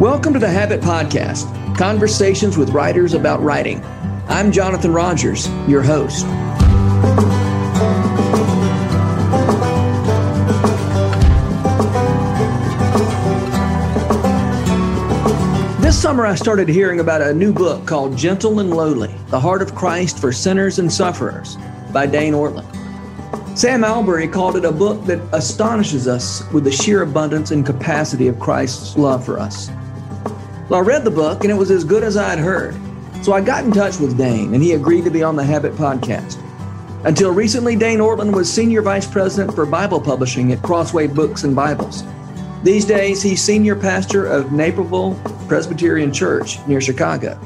Welcome 0.00 0.32
to 0.32 0.38
the 0.38 0.48
Habit 0.48 0.80
Podcast, 0.80 1.76
conversations 1.76 2.56
with 2.56 2.70
writers 2.70 3.12
about 3.12 3.42
writing. 3.42 3.84
I'm 4.28 4.50
Jonathan 4.50 4.94
Rogers, 4.94 5.46
your 5.68 5.82
host. 5.82 6.24
This 15.82 16.00
summer, 16.00 16.24
I 16.24 16.34
started 16.34 16.70
hearing 16.70 17.00
about 17.00 17.20
a 17.20 17.34
new 17.34 17.52
book 17.52 17.86
called 17.86 18.16
Gentle 18.16 18.60
and 18.60 18.70
Lowly 18.70 19.14
The 19.28 19.38
Heart 19.38 19.60
of 19.60 19.74
Christ 19.74 20.18
for 20.18 20.32
Sinners 20.32 20.78
and 20.78 20.90
Sufferers 20.90 21.58
by 21.92 22.06
Dane 22.06 22.32
Ortlund. 22.32 22.74
Sam 23.54 23.84
Allberry 23.84 24.32
called 24.32 24.56
it 24.56 24.64
a 24.64 24.72
book 24.72 25.04
that 25.04 25.20
astonishes 25.34 26.08
us 26.08 26.50
with 26.54 26.64
the 26.64 26.72
sheer 26.72 27.02
abundance 27.02 27.50
and 27.50 27.66
capacity 27.66 28.28
of 28.28 28.40
Christ's 28.40 28.96
love 28.96 29.22
for 29.22 29.38
us. 29.38 29.68
Well, 30.70 30.78
I 30.78 30.84
read 30.84 31.02
the 31.02 31.10
book 31.10 31.42
and 31.42 31.50
it 31.50 31.56
was 31.56 31.72
as 31.72 31.82
good 31.82 32.04
as 32.04 32.16
I'd 32.16 32.38
heard. 32.38 32.76
So 33.24 33.32
I 33.32 33.40
got 33.40 33.64
in 33.64 33.72
touch 33.72 33.98
with 33.98 34.16
Dane 34.16 34.54
and 34.54 34.62
he 34.62 34.74
agreed 34.74 35.02
to 35.02 35.10
be 35.10 35.20
on 35.20 35.34
the 35.34 35.42
Habit 35.42 35.72
podcast. 35.72 36.38
Until 37.04 37.32
recently, 37.32 37.74
Dane 37.74 37.98
Ortlund 37.98 38.32
was 38.32 38.48
Senior 38.50 38.80
Vice 38.80 39.04
President 39.04 39.52
for 39.52 39.66
Bible 39.66 40.00
Publishing 40.00 40.52
at 40.52 40.62
Crossway 40.62 41.08
Books 41.08 41.42
and 41.42 41.56
Bibles. 41.56 42.04
These 42.62 42.84
days, 42.84 43.20
he's 43.20 43.42
Senior 43.42 43.74
Pastor 43.74 44.26
of 44.26 44.52
Naperville 44.52 45.20
Presbyterian 45.48 46.12
Church 46.12 46.64
near 46.68 46.80
Chicago. 46.80 47.36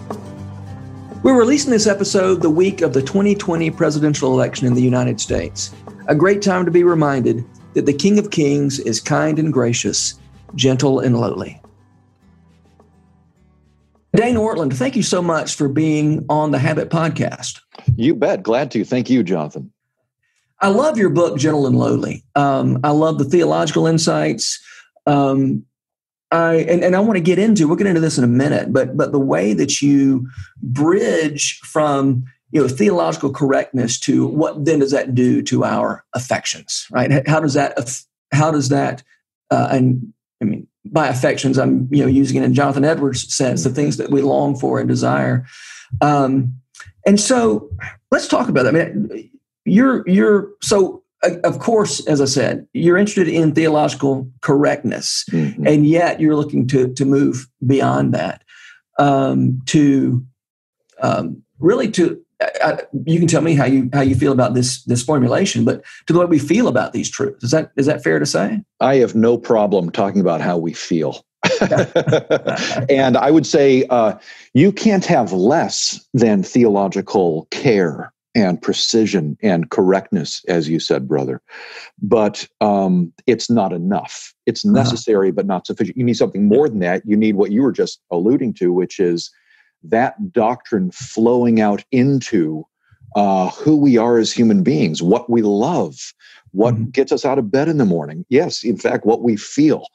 We're 1.22 1.38
releasing 1.38 1.70
this 1.70 1.86
episode 1.86 2.42
the 2.42 2.50
week 2.50 2.82
of 2.82 2.92
the 2.92 3.00
2020 3.00 3.70
presidential 3.70 4.34
election 4.34 4.66
in 4.66 4.74
the 4.74 4.82
United 4.82 5.18
States. 5.18 5.74
A 6.08 6.14
great 6.14 6.42
time 6.42 6.66
to 6.66 6.70
be 6.70 6.84
reminded 6.84 7.42
that 7.72 7.86
the 7.86 7.94
King 7.94 8.18
of 8.18 8.30
Kings 8.30 8.80
is 8.80 9.00
kind 9.00 9.38
and 9.38 9.50
gracious, 9.50 10.20
gentle 10.56 11.00
and 11.00 11.18
lowly. 11.18 11.58
Dane 14.14 14.36
Ortlund, 14.36 14.72
thank 14.74 14.94
you 14.94 15.02
so 15.02 15.20
much 15.20 15.56
for 15.56 15.68
being 15.68 16.24
on 16.28 16.52
the 16.52 16.58
Habit 16.58 16.88
Podcast. 16.88 17.60
You 17.96 18.14
bet. 18.14 18.44
Glad 18.44 18.70
to. 18.72 18.84
Thank 18.84 19.10
you, 19.10 19.24
Jonathan. 19.24 19.72
I 20.60 20.68
love 20.68 20.96
your 20.96 21.10
book, 21.10 21.36
Gentle 21.36 21.66
and 21.66 21.76
Lowly. 21.76 22.24
Um, 22.36 22.78
I 22.84 22.90
love 22.90 23.18
the 23.18 23.24
theological 23.24 23.88
insights. 23.88 24.62
Um, 25.06 25.64
I 26.30 26.54
and, 26.54 26.84
and 26.84 26.94
I 26.94 27.00
want 27.00 27.16
to 27.16 27.22
get 27.22 27.40
into. 27.40 27.66
We'll 27.66 27.76
get 27.76 27.88
into 27.88 28.00
this 28.00 28.16
in 28.16 28.24
a 28.24 28.28
minute, 28.28 28.72
but 28.72 28.96
but 28.96 29.10
the 29.10 29.18
way 29.18 29.52
that 29.52 29.82
you 29.82 30.28
bridge 30.62 31.58
from 31.64 32.24
you 32.52 32.62
know 32.62 32.68
theological 32.68 33.32
correctness 33.32 33.98
to 34.00 34.26
what 34.26 34.64
then 34.64 34.78
does 34.78 34.92
that 34.92 35.14
do 35.14 35.42
to 35.42 35.64
our 35.64 36.04
affections, 36.14 36.86
right? 36.90 37.26
How 37.28 37.40
does 37.40 37.54
that 37.54 37.76
how 38.32 38.52
does 38.52 38.68
that 38.68 39.02
uh, 39.50 39.68
and 39.72 40.12
I 40.40 40.44
mean 40.44 40.68
by 40.86 41.08
affections, 41.08 41.58
I'm 41.58 41.88
you 41.90 42.02
know 42.02 42.08
using 42.08 42.36
it 42.36 42.44
in 42.44 42.54
Jonathan 42.54 42.84
Edwards' 42.84 43.34
sense, 43.34 43.64
the 43.64 43.70
things 43.70 43.96
that 43.96 44.10
we 44.10 44.22
long 44.22 44.56
for 44.56 44.78
and 44.78 44.88
desire. 44.88 45.46
Um, 46.00 46.54
and 47.06 47.20
so 47.20 47.70
let's 48.10 48.28
talk 48.28 48.48
about 48.48 48.64
that. 48.64 48.74
I 48.74 48.84
mean, 48.84 49.30
you're 49.64 50.08
you're 50.08 50.50
so 50.62 51.02
of 51.42 51.58
course, 51.58 52.04
as 52.06 52.20
I 52.20 52.26
said, 52.26 52.66
you're 52.72 52.98
interested 52.98 53.28
in 53.28 53.54
theological 53.54 54.30
correctness, 54.42 55.24
mm-hmm. 55.30 55.66
and 55.66 55.86
yet 55.86 56.20
you're 56.20 56.36
looking 56.36 56.66
to 56.68 56.92
to 56.94 57.04
move 57.04 57.48
beyond 57.66 58.14
that 58.14 58.42
um, 58.98 59.62
to 59.66 60.24
um, 61.00 61.42
really 61.58 61.90
to 61.92 62.23
I, 62.62 62.78
you 63.06 63.18
can 63.18 63.28
tell 63.28 63.42
me 63.42 63.54
how 63.54 63.64
you 63.64 63.88
how 63.92 64.00
you 64.00 64.14
feel 64.14 64.32
about 64.32 64.54
this 64.54 64.82
this 64.84 65.02
formulation, 65.02 65.64
but 65.64 65.82
to 66.06 66.12
the 66.12 66.18
way 66.18 66.26
we 66.26 66.38
feel 66.38 66.68
about 66.68 66.92
these 66.92 67.10
truths 67.10 67.44
is 67.44 67.50
that 67.50 67.72
is 67.76 67.86
that 67.86 68.02
fair 68.02 68.18
to 68.18 68.26
say? 68.26 68.62
I 68.80 68.96
have 68.96 69.14
no 69.14 69.38
problem 69.38 69.90
talking 69.90 70.20
about 70.20 70.40
how 70.40 70.58
we 70.58 70.72
feel. 70.72 71.24
and 72.88 73.16
I 73.18 73.30
would 73.30 73.46
say 73.46 73.84
uh, 73.90 74.14
you 74.54 74.72
can't 74.72 75.04
have 75.04 75.32
less 75.32 76.04
than 76.14 76.42
theological 76.42 77.46
care 77.50 78.12
and 78.34 78.60
precision 78.60 79.36
and 79.42 79.70
correctness, 79.70 80.42
as 80.48 80.68
you 80.68 80.80
said, 80.80 81.06
brother. 81.06 81.40
But 82.02 82.48
um, 82.60 83.12
it's 83.26 83.48
not 83.48 83.72
enough. 83.72 84.34
It's 84.46 84.64
uh-huh. 84.64 84.74
necessary, 84.74 85.28
uh-huh. 85.28 85.36
but 85.36 85.46
not 85.46 85.66
sufficient. 85.66 85.96
You 85.96 86.04
need 86.04 86.16
something 86.16 86.48
more 86.48 86.68
than 86.68 86.80
that. 86.80 87.02
You 87.04 87.16
need 87.16 87.36
what 87.36 87.52
you 87.52 87.62
were 87.62 87.72
just 87.72 88.00
alluding 88.10 88.54
to, 88.54 88.72
which 88.72 88.98
is 88.98 89.30
that 89.84 90.32
doctrine 90.32 90.90
flowing 90.90 91.60
out 91.60 91.84
into 91.92 92.66
uh, 93.16 93.50
who 93.50 93.76
we 93.76 93.96
are 93.96 94.18
as 94.18 94.32
human 94.32 94.62
beings, 94.62 95.02
what 95.02 95.30
we 95.30 95.42
love, 95.42 96.12
what 96.52 96.74
mm-hmm. 96.74 96.90
gets 96.90 97.12
us 97.12 97.24
out 97.24 97.38
of 97.38 97.50
bed 97.50 97.68
in 97.68 97.78
the 97.78 97.84
morning. 97.84 98.24
Yes, 98.28 98.64
in 98.64 98.76
fact, 98.76 99.06
what 99.06 99.22
we 99.22 99.36
feel. 99.36 99.86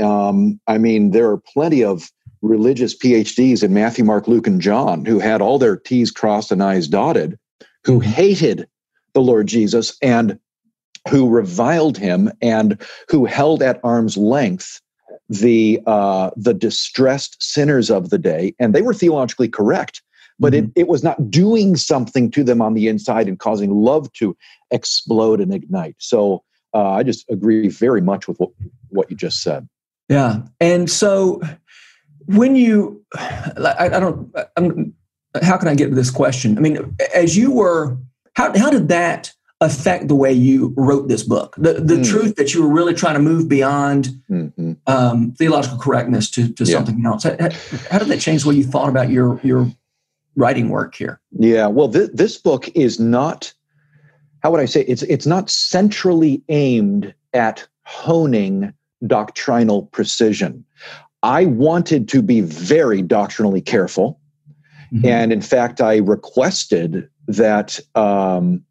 Um, 0.00 0.60
I 0.66 0.78
mean, 0.78 1.10
there 1.12 1.30
are 1.30 1.38
plenty 1.38 1.84
of 1.84 2.10
religious 2.42 2.96
PhDs 2.96 3.62
in 3.62 3.72
Matthew, 3.72 4.04
Mark, 4.04 4.28
Luke, 4.28 4.46
and 4.46 4.60
John 4.60 5.04
who 5.04 5.18
had 5.18 5.40
all 5.40 5.58
their 5.58 5.76
T's 5.76 6.10
crossed 6.10 6.52
and 6.52 6.62
I's 6.62 6.88
dotted, 6.88 7.38
who 7.84 8.00
mm-hmm. 8.00 8.10
hated 8.10 8.68
the 9.14 9.22
Lord 9.22 9.46
Jesus 9.46 9.96
and 10.02 10.38
who 11.08 11.28
reviled 11.28 11.96
him 11.96 12.30
and 12.42 12.80
who 13.08 13.24
held 13.24 13.62
at 13.62 13.80
arm's 13.84 14.16
length 14.16 14.80
the 15.28 15.80
uh, 15.86 16.30
the 16.36 16.54
distressed 16.54 17.36
sinners 17.42 17.90
of 17.90 18.10
the 18.10 18.18
day, 18.18 18.54
and 18.58 18.74
they 18.74 18.82
were 18.82 18.94
theologically 18.94 19.48
correct, 19.48 20.02
but 20.38 20.52
mm-hmm. 20.52 20.66
it, 20.66 20.82
it 20.82 20.88
was 20.88 21.02
not 21.02 21.30
doing 21.30 21.76
something 21.76 22.30
to 22.30 22.44
them 22.44 22.62
on 22.62 22.74
the 22.74 22.88
inside 22.88 23.28
and 23.28 23.38
causing 23.38 23.70
love 23.70 24.12
to 24.14 24.36
explode 24.70 25.40
and 25.40 25.52
ignite. 25.52 25.96
So 25.98 26.44
uh, 26.74 26.90
I 26.90 27.02
just 27.02 27.28
agree 27.30 27.68
very 27.68 28.00
much 28.00 28.28
with 28.28 28.38
what, 28.38 28.50
what 28.90 29.10
you 29.10 29.16
just 29.16 29.42
said. 29.42 29.68
Yeah, 30.08 30.42
and 30.60 30.88
so 30.88 31.40
when 32.26 32.54
you, 32.56 33.04
I, 33.14 33.90
I 33.92 34.00
don't, 34.00 34.34
I'm, 34.56 34.94
how 35.42 35.56
can 35.56 35.68
I 35.68 35.74
get 35.74 35.88
to 35.88 35.94
this 35.94 36.10
question? 36.10 36.56
I 36.56 36.60
mean, 36.60 36.96
as 37.14 37.36
you 37.36 37.52
were, 37.52 37.96
how 38.34 38.56
how 38.56 38.70
did 38.70 38.88
that 38.88 39.32
affect 39.60 40.08
the 40.08 40.14
way 40.14 40.32
you 40.32 40.74
wrote 40.76 41.08
this 41.08 41.22
book? 41.22 41.54
The 41.58 41.74
the 41.74 41.96
mm. 41.96 42.08
truth 42.08 42.36
that 42.36 42.54
you 42.54 42.62
were 42.62 42.72
really 42.72 42.94
trying 42.94 43.14
to 43.14 43.20
move 43.20 43.48
beyond 43.48 44.08
mm-hmm. 44.30 44.72
um, 44.86 45.32
theological 45.32 45.78
correctness 45.78 46.30
to, 46.32 46.52
to 46.52 46.64
yeah. 46.64 46.76
something 46.76 47.04
else. 47.04 47.24
How, 47.24 47.36
how, 47.90 47.98
did 47.98 48.08
that 48.08 48.20
change 48.20 48.42
the 48.42 48.50
way 48.50 48.54
you 48.56 48.64
thought 48.64 48.88
about 48.88 49.10
your 49.10 49.40
your 49.42 49.70
writing 50.34 50.68
work 50.68 50.94
here? 50.94 51.20
Yeah, 51.32 51.66
well, 51.66 51.90
th- 51.90 52.10
this 52.12 52.38
book 52.38 52.68
is 52.74 53.00
not. 53.00 53.52
How 54.42 54.50
would 54.50 54.60
I 54.60 54.66
say 54.66 54.82
it's 54.82 55.02
it's 55.02 55.26
not 55.26 55.50
centrally 55.50 56.42
aimed 56.48 57.14
at 57.32 57.66
honing 57.86 58.72
doctrinal 59.06 59.86
precision. 59.86 60.64
I 61.22 61.46
wanted 61.46 62.08
to 62.08 62.22
be 62.22 62.40
very 62.40 63.02
doctrinally 63.02 63.60
careful. 63.60 64.20
Mm-hmm. 64.92 65.06
And 65.06 65.32
in 65.32 65.40
fact, 65.40 65.80
I 65.80 65.96
requested 65.98 67.08
that 67.28 67.80
um, 67.94 68.64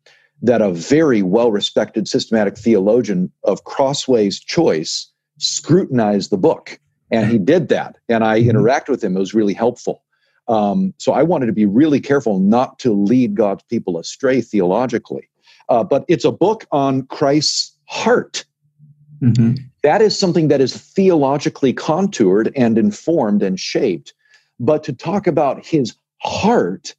that 0.45 0.61
a 0.61 0.71
very 0.71 1.21
well 1.21 1.51
respected 1.51 2.07
systematic 2.07 2.57
theologian 2.57 3.31
of 3.43 3.63
Crossway's 3.63 4.39
choice 4.39 5.09
scrutinized 5.37 6.29
the 6.29 6.37
book. 6.37 6.79
And 7.11 7.29
he 7.29 7.37
did 7.37 7.69
that. 7.69 7.97
And 8.09 8.23
I 8.23 8.39
mm-hmm. 8.39 8.57
interacted 8.57 8.89
with 8.89 9.03
him. 9.03 9.15
It 9.15 9.19
was 9.19 9.33
really 9.33 9.53
helpful. 9.53 10.03
Um, 10.47 10.93
so 10.97 11.13
I 11.13 11.23
wanted 11.23 11.47
to 11.47 11.53
be 11.53 11.65
really 11.65 11.99
careful 11.99 12.39
not 12.39 12.77
to 12.79 12.93
lead 12.93 13.35
God's 13.35 13.63
people 13.63 13.97
astray 13.97 14.41
theologically. 14.41 15.29
Uh, 15.69 15.83
but 15.83 16.05
it's 16.07 16.25
a 16.25 16.31
book 16.31 16.65
on 16.71 17.07
Christ's 17.07 17.75
heart. 17.85 18.45
Mm-hmm. 19.21 19.55
That 19.81 20.01
is 20.01 20.17
something 20.17 20.47
that 20.49 20.61
is 20.61 20.75
theologically 20.75 21.73
contoured 21.73 22.51
and 22.55 22.77
informed 22.77 23.41
and 23.41 23.59
shaped. 23.59 24.13
But 24.59 24.83
to 24.83 24.93
talk 24.93 25.25
about 25.25 25.65
his 25.65 25.95
heart 26.21 26.95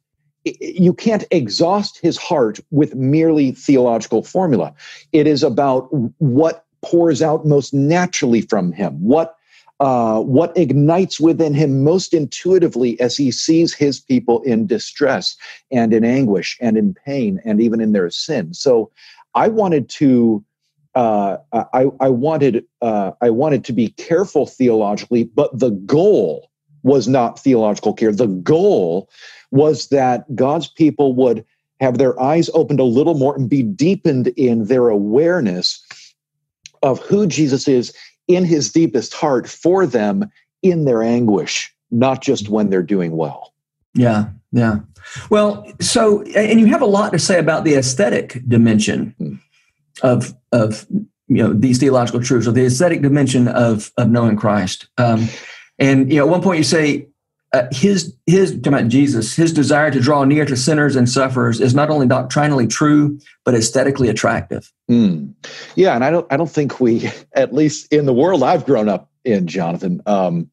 you 0.59 0.93
can't 0.93 1.25
exhaust 1.31 1.99
his 1.99 2.17
heart 2.17 2.59
with 2.71 2.95
merely 2.95 3.51
theological 3.51 4.23
formula. 4.23 4.73
It 5.11 5.27
is 5.27 5.43
about 5.43 5.87
what 6.19 6.65
pours 6.83 7.21
out 7.21 7.45
most 7.45 7.73
naturally 7.73 8.41
from 8.41 8.71
him, 8.71 8.93
what 9.01 9.35
uh, 9.79 10.19
what 10.21 10.57
ignites 10.57 11.19
within 11.19 11.53
him 11.53 11.83
most 11.83 12.11
intuitively 12.11 12.99
as 12.99 13.15
he 13.15 13.29
sees 13.29 13.75
his 13.75 13.99
people 13.99 14.41
in 14.41 14.65
distress 14.65 15.35
and 15.71 15.93
in 15.93 16.03
anguish 16.03 16.57
and 16.59 16.77
in 16.77 16.95
pain 17.05 17.39
and 17.45 17.61
even 17.61 17.79
in 17.79 17.91
their 17.91 18.09
sin. 18.09 18.53
So, 18.53 18.91
I 19.35 19.47
wanted 19.47 19.89
to. 19.89 20.43
Uh, 20.95 21.37
I, 21.53 21.85
I 21.99 22.09
wanted 22.09 22.65
uh, 22.81 23.11
I 23.21 23.29
wanted 23.29 23.63
to 23.65 23.73
be 23.73 23.89
careful 23.89 24.47
theologically, 24.47 25.25
but 25.25 25.59
the 25.59 25.69
goal 25.69 26.49
was 26.87 27.07
not 27.07 27.39
theological 27.39 27.93
care. 27.93 28.11
The 28.11 28.27
goal 28.27 29.09
was 29.51 29.89
that 29.89 30.35
God's 30.35 30.67
people 30.67 31.13
would 31.15 31.45
have 31.79 31.97
their 31.97 32.19
eyes 32.19 32.49
opened 32.53 32.79
a 32.79 32.85
little 32.85 33.13
more 33.13 33.35
and 33.35 33.49
be 33.49 33.61
deepened 33.61 34.27
in 34.29 34.65
their 34.65 34.87
awareness 34.87 35.85
of 36.81 36.99
who 37.01 37.27
Jesus 37.27 37.67
is 37.67 37.93
in 38.27 38.45
his 38.45 38.71
deepest 38.71 39.13
heart 39.13 39.47
for 39.47 39.85
them 39.85 40.29
in 40.63 40.85
their 40.85 41.03
anguish, 41.03 41.73
not 41.91 42.21
just 42.21 42.49
when 42.49 42.69
they're 42.69 42.81
doing 42.81 43.15
well. 43.15 43.53
Yeah, 43.93 44.29
yeah. 44.51 44.79
Well, 45.29 45.71
so 45.79 46.23
and 46.35 46.59
you 46.59 46.67
have 46.67 46.81
a 46.81 46.87
lot 46.87 47.11
to 47.13 47.19
say 47.19 47.39
about 47.39 47.63
the 47.63 47.75
aesthetic 47.75 48.41
dimension 48.47 49.13
hmm. 49.17 49.35
of 50.03 50.33
of 50.51 50.85
you 51.27 51.43
know 51.43 51.53
these 51.53 51.79
theological 51.79 52.21
truths, 52.21 52.47
or 52.47 52.51
the 52.51 52.65
aesthetic 52.65 53.01
dimension 53.01 53.47
of 53.47 53.91
of 53.97 54.09
knowing 54.09 54.35
Christ. 54.35 54.87
Um, 54.97 55.27
And 55.79 56.11
you 56.11 56.17
know, 56.17 56.25
at 56.25 56.29
one 56.29 56.41
point 56.41 56.57
you 56.57 56.63
say 56.63 57.07
uh, 57.53 57.67
his 57.71 58.13
his 58.25 58.53
about 58.53 58.87
Jesus, 58.87 59.35
his 59.35 59.53
desire 59.53 59.89
to 59.91 59.99
draw 59.99 60.23
near 60.23 60.45
to 60.45 60.57
sinners 60.57 60.95
and 60.95 61.09
sufferers 61.09 61.61
is 61.61 61.73
not 61.73 61.89
only 61.89 62.07
doctrinally 62.07 62.67
true 62.67 63.19
but 63.45 63.55
aesthetically 63.55 64.09
attractive. 64.09 64.71
Mm. 64.89 65.33
Yeah, 65.75 65.95
and 65.95 66.03
I 66.03 66.11
don't 66.11 66.27
I 66.31 66.37
don't 66.37 66.49
think 66.49 66.79
we, 66.79 67.09
at 67.33 67.53
least 67.53 67.91
in 67.93 68.05
the 68.05 68.13
world 68.13 68.43
I've 68.43 68.65
grown 68.65 68.89
up 68.89 69.09
in, 69.23 69.47
Jonathan, 69.47 70.01
um, 70.05 70.49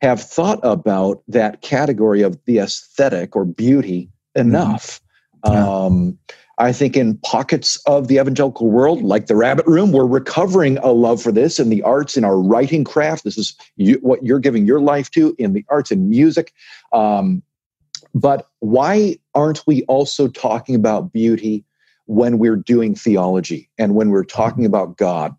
have 0.00 0.22
thought 0.22 0.60
about 0.62 1.22
that 1.28 1.62
category 1.62 2.22
of 2.22 2.38
the 2.44 2.58
aesthetic 2.58 3.34
or 3.36 3.44
beauty 3.44 4.10
enough. 4.34 5.00
Mm-hmm. 5.44 5.54
Yeah. 5.54 5.68
Um, 5.68 6.18
I 6.58 6.72
think 6.72 6.96
in 6.96 7.16
pockets 7.18 7.76
of 7.86 8.08
the 8.08 8.16
evangelical 8.16 8.70
world, 8.70 9.02
like 9.02 9.26
the 9.26 9.36
Rabbit 9.36 9.66
Room, 9.66 9.92
we're 9.92 10.06
recovering 10.06 10.78
a 10.78 10.92
love 10.92 11.22
for 11.22 11.32
this 11.32 11.58
in 11.58 11.70
the 11.70 11.82
arts, 11.82 12.16
in 12.16 12.24
our 12.24 12.38
writing 12.38 12.84
craft. 12.84 13.24
This 13.24 13.38
is 13.38 13.56
you, 13.76 13.94
what 14.02 14.22
you're 14.22 14.38
giving 14.38 14.66
your 14.66 14.80
life 14.80 15.10
to 15.12 15.34
in 15.38 15.54
the 15.54 15.64
arts 15.70 15.90
and 15.90 16.10
music. 16.10 16.52
Um, 16.92 17.42
but 18.14 18.48
why 18.58 19.18
aren't 19.34 19.66
we 19.66 19.82
also 19.84 20.28
talking 20.28 20.74
about 20.74 21.12
beauty 21.12 21.64
when 22.06 22.38
we're 22.38 22.56
doing 22.56 22.94
theology 22.94 23.70
and 23.78 23.94
when 23.94 24.10
we're 24.10 24.24
talking 24.24 24.66
about 24.66 24.98
God 24.98 25.34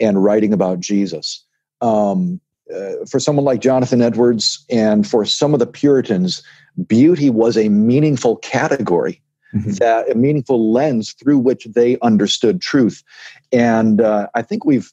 and 0.00 0.24
writing 0.24 0.52
about 0.52 0.80
Jesus? 0.80 1.44
Um, 1.80 2.40
uh, 2.74 3.04
for 3.08 3.20
someone 3.20 3.44
like 3.44 3.60
Jonathan 3.60 4.02
Edwards 4.02 4.64
and 4.68 5.06
for 5.06 5.24
some 5.24 5.54
of 5.54 5.60
the 5.60 5.66
Puritans, 5.66 6.42
beauty 6.88 7.30
was 7.30 7.56
a 7.56 7.68
meaningful 7.68 8.36
category 8.38 9.22
mm-hmm. 9.54 9.72
that 9.72 10.10
a 10.10 10.14
meaningful 10.14 10.72
lens 10.72 11.12
through 11.12 11.38
which 11.38 11.64
they 11.64 11.98
understood 12.00 12.60
truth. 12.60 13.02
And 13.52 14.00
uh, 14.00 14.28
I 14.34 14.42
think 14.42 14.64
we've 14.64 14.92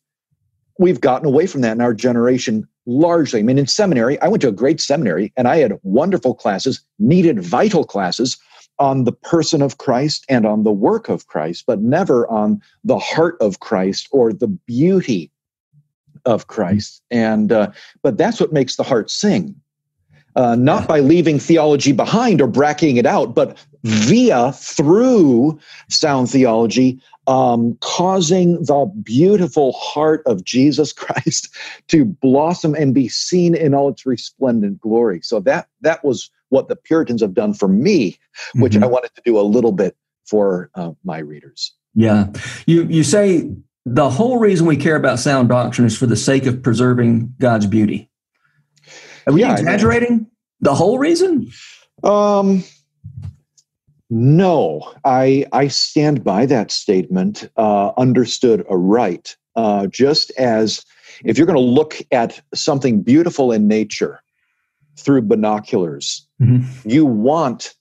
we've 0.79 1.01
gotten 1.01 1.27
away 1.27 1.47
from 1.47 1.61
that 1.61 1.73
in 1.73 1.81
our 1.81 1.93
generation 1.93 2.67
largely. 2.85 3.39
I 3.39 3.43
mean, 3.43 3.57
in 3.57 3.67
seminary, 3.67 4.19
I 4.21 4.27
went 4.27 4.41
to 4.41 4.47
a 4.49 4.53
great 4.53 4.81
seminary 4.81 5.31
and 5.37 5.47
I 5.47 5.57
had 5.57 5.79
wonderful 5.83 6.33
classes, 6.35 6.83
needed 6.99 7.41
vital 7.41 7.85
classes 7.85 8.37
on 8.79 9.03
the 9.03 9.11
person 9.11 9.61
of 9.61 9.77
Christ 9.77 10.25
and 10.27 10.45
on 10.45 10.63
the 10.63 10.71
work 10.71 11.09
of 11.09 11.27
Christ, 11.27 11.65
but 11.67 11.79
never 11.79 12.27
on 12.27 12.61
the 12.83 12.97
heart 12.97 13.37
of 13.39 13.59
Christ 13.59 14.07
or 14.11 14.33
the 14.33 14.47
beauty 14.47 15.31
of 16.25 16.47
Christ. 16.47 17.01
And 17.11 17.51
uh, 17.51 17.71
but 18.01 18.17
that's 18.17 18.39
what 18.39 18.53
makes 18.53 18.75
the 18.75 18.83
heart 18.83 19.11
sing 19.11 19.55
uh, 20.35 20.55
not 20.55 20.87
by 20.87 20.99
leaving 20.99 21.39
theology 21.39 21.91
behind 21.91 22.41
or 22.41 22.47
bracketing 22.47 22.97
it 22.97 23.05
out, 23.05 23.35
but 23.35 23.57
via, 23.83 24.51
through 24.53 25.59
sound 25.89 26.29
theology, 26.29 27.01
um, 27.27 27.77
causing 27.81 28.55
the 28.63 28.91
beautiful 29.03 29.73
heart 29.73 30.21
of 30.25 30.43
Jesus 30.43 30.93
Christ 30.93 31.49
to 31.87 32.05
blossom 32.05 32.75
and 32.75 32.93
be 32.93 33.07
seen 33.07 33.55
in 33.55 33.73
all 33.73 33.89
its 33.89 34.05
resplendent 34.05 34.79
glory. 34.79 35.21
So 35.21 35.39
that 35.41 35.67
that 35.81 36.03
was 36.03 36.29
what 36.49 36.67
the 36.67 36.75
Puritans 36.75 37.21
have 37.21 37.33
done 37.33 37.53
for 37.53 37.67
me, 37.67 38.19
which 38.55 38.73
mm-hmm. 38.73 38.83
I 38.83 38.87
wanted 38.87 39.15
to 39.15 39.21
do 39.25 39.39
a 39.39 39.41
little 39.41 39.71
bit 39.71 39.95
for 40.25 40.69
uh, 40.75 40.91
my 41.03 41.19
readers. 41.19 41.73
Yeah, 41.95 42.27
you 42.65 42.83
you 42.83 43.03
say 43.03 43.49
the 43.85 44.09
whole 44.09 44.39
reason 44.39 44.65
we 44.65 44.77
care 44.77 44.95
about 44.95 45.19
sound 45.19 45.49
doctrine 45.49 45.85
is 45.85 45.97
for 45.97 46.05
the 46.05 46.15
sake 46.15 46.45
of 46.45 46.63
preserving 46.63 47.35
God's 47.39 47.67
beauty. 47.67 48.09
Are 49.27 49.33
we 49.33 49.41
yeah, 49.41 49.53
exaggerating 49.53 50.27
the 50.61 50.73
whole 50.73 50.97
reason? 50.97 51.51
Um, 52.03 52.63
no, 54.09 54.93
I 55.05 55.45
I 55.51 55.67
stand 55.67 56.23
by 56.23 56.45
that 56.45 56.71
statement. 56.71 57.49
Uh, 57.57 57.91
understood 57.97 58.65
aright. 58.69 59.35
Uh, 59.55 59.87
just 59.87 60.31
as 60.31 60.83
if 61.23 61.37
you're 61.37 61.47
going 61.47 61.57
to 61.57 61.61
look 61.61 61.97
at 62.11 62.41
something 62.53 63.01
beautiful 63.01 63.51
in 63.51 63.67
nature 63.67 64.21
through 64.97 65.21
binoculars, 65.21 66.27
mm-hmm. 66.41 66.89
you 66.89 67.05
want 67.05 67.75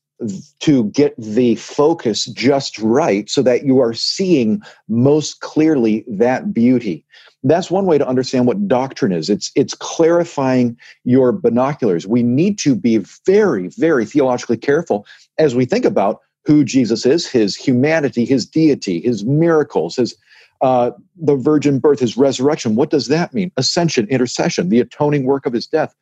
to 0.60 0.84
get 0.90 1.14
the 1.19 1.54
focus 1.56 2.26
just 2.26 2.78
right 2.78 3.28
so 3.28 3.42
that 3.42 3.64
you 3.64 3.80
are 3.80 3.94
seeing 3.94 4.62
most 4.88 5.40
clearly 5.40 6.04
that 6.08 6.52
beauty. 6.52 7.04
That's 7.44 7.70
one 7.70 7.86
way 7.86 7.98
to 7.98 8.06
understand 8.06 8.46
what 8.46 8.69
doctrine 8.69 9.12
is. 9.12 9.28
It's 9.28 9.50
it's 9.56 9.74
clarifying 9.74 10.76
your 11.04 11.32
binoculars. 11.32 12.06
We 12.06 12.22
need 12.22 12.58
to 12.60 12.74
be 12.74 12.98
very 13.26 13.69
very 13.69 14.06
theologically 14.06 14.56
careful 14.56 15.06
as 15.38 15.54
we 15.54 15.64
think 15.64 15.84
about 15.84 16.20
who 16.44 16.64
jesus 16.64 17.06
is 17.06 17.26
his 17.26 17.54
humanity 17.54 18.24
his 18.24 18.44
deity 18.46 19.00
his 19.00 19.24
miracles 19.24 19.96
his 19.96 20.16
uh, 20.62 20.92
the 21.16 21.34
virgin 21.34 21.80
birth 21.80 21.98
his 21.98 22.16
resurrection. 22.16 22.76
What 22.76 22.90
does 22.90 23.08
that 23.08 23.34
mean? 23.34 23.50
Ascension 23.56 24.06
intercession 24.08 24.69
the 24.69 24.80
atoning 24.80 25.24
work 25.24 25.44
of 25.44 25.52
his 25.52 25.66
death. 25.66 25.94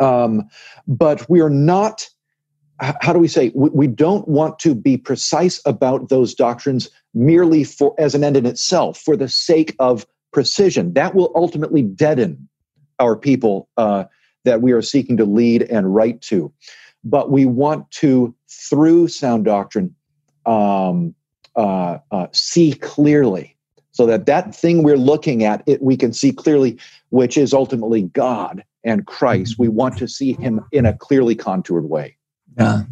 Um, 0.00 0.48
but 0.88 1.28
we 1.30 1.40
are 1.40 1.50
not 1.50 2.08
how 2.80 3.12
do 3.12 3.18
we 3.18 3.28
say 3.28 3.52
we 3.54 3.86
don't 3.86 4.26
want 4.26 4.58
to 4.58 4.74
be 4.74 4.96
precise 4.96 5.60
about 5.64 6.08
those 6.08 6.34
doctrines 6.34 6.90
merely 7.14 7.62
for 7.62 7.94
as 7.98 8.14
an 8.14 8.24
end 8.24 8.36
in 8.36 8.46
itself 8.46 8.98
for 8.98 9.16
the 9.16 9.28
sake 9.28 9.76
of 9.78 10.06
precision. 10.32 10.92
That 10.94 11.14
will 11.14 11.32
ultimately 11.34 11.82
deaden 11.82 12.48
our 12.98 13.16
people 13.16 13.68
uh, 13.76 14.04
that 14.44 14.60
we 14.60 14.72
are 14.72 14.82
seeking 14.82 15.16
to 15.16 15.24
lead 15.24 15.62
and 15.62 15.94
write 15.94 16.20
to. 16.22 16.52
But 17.04 17.30
we 17.30 17.46
want 17.46 17.90
to, 17.92 18.34
through 18.48 19.08
sound 19.08 19.44
doctrine, 19.44 19.94
um, 20.44 21.14
uh, 21.56 21.98
uh, 22.10 22.26
see 22.32 22.74
clearly, 22.74 23.56
so 23.92 24.06
that 24.06 24.26
that 24.26 24.54
thing 24.54 24.82
we're 24.82 24.96
looking 24.96 25.44
at, 25.44 25.62
it 25.66 25.80
we 25.80 25.96
can 25.96 26.12
see 26.12 26.32
clearly, 26.32 26.78
which 27.10 27.38
is 27.38 27.54
ultimately 27.54 28.02
God 28.02 28.64
and 28.82 29.06
Christ. 29.06 29.58
We 29.58 29.68
want 29.68 29.96
to 29.98 30.08
see 30.08 30.32
Him 30.32 30.60
in 30.72 30.84
a 30.84 30.94
clearly 30.94 31.36
contoured 31.36 31.88
way. 31.88 32.16
Yeah, 32.58 32.82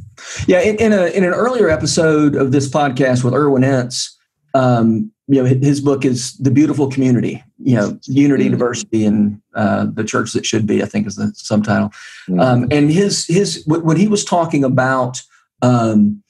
yeah. 0.46 0.60
In, 0.60 0.76
in 0.76 0.92
a 0.92 1.06
in 1.06 1.24
an 1.24 1.32
earlier 1.32 1.68
episode 1.68 2.34
of 2.34 2.52
this 2.52 2.68
podcast 2.68 3.24
with 3.24 3.34
Irwyn 3.34 3.64
Ince, 3.64 4.16
um, 4.54 5.12
you 5.28 5.42
know, 5.42 5.44
his 5.44 5.80
book 5.80 6.04
is 6.04 6.36
the 6.38 6.50
beautiful 6.50 6.90
community. 6.90 7.42
You 7.58 7.76
know, 7.76 7.98
unity, 8.04 8.44
mm-hmm. 8.44 8.52
diversity, 8.52 9.04
and 9.04 9.40
uh, 9.54 9.86
the 9.92 10.04
church 10.04 10.32
that 10.32 10.44
should 10.44 10.66
be. 10.66 10.82
I 10.82 10.86
think 10.86 11.06
is 11.06 11.16
the 11.16 11.32
subtitle. 11.34 11.88
Mm-hmm. 12.28 12.40
Um, 12.40 12.68
and 12.70 12.90
his 12.90 13.26
his 13.26 13.64
when 13.66 13.96
he 13.96 14.08
was 14.08 14.24
talking 14.24 14.64
about 14.64 15.22
um, 15.62 16.22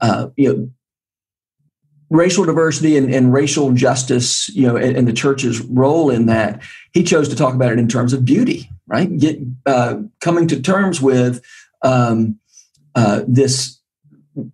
uh, 0.00 0.28
you 0.36 0.52
know 0.52 0.70
racial 2.12 2.44
diversity 2.44 2.98
and, 2.98 3.12
and, 3.12 3.32
racial 3.32 3.72
justice, 3.72 4.50
you 4.50 4.66
know, 4.66 4.76
and, 4.76 4.94
and, 4.98 5.08
the 5.08 5.14
church's 5.14 5.62
role 5.62 6.10
in 6.10 6.26
that, 6.26 6.60
he 6.92 7.02
chose 7.02 7.26
to 7.26 7.34
talk 7.34 7.54
about 7.54 7.72
it 7.72 7.78
in 7.78 7.88
terms 7.88 8.12
of 8.12 8.22
beauty, 8.22 8.68
right? 8.86 9.16
Get 9.16 9.38
uh, 9.64 9.96
coming 10.20 10.46
to 10.48 10.60
terms 10.60 11.00
with 11.00 11.42
um, 11.82 12.38
uh, 12.94 13.22
this 13.26 13.78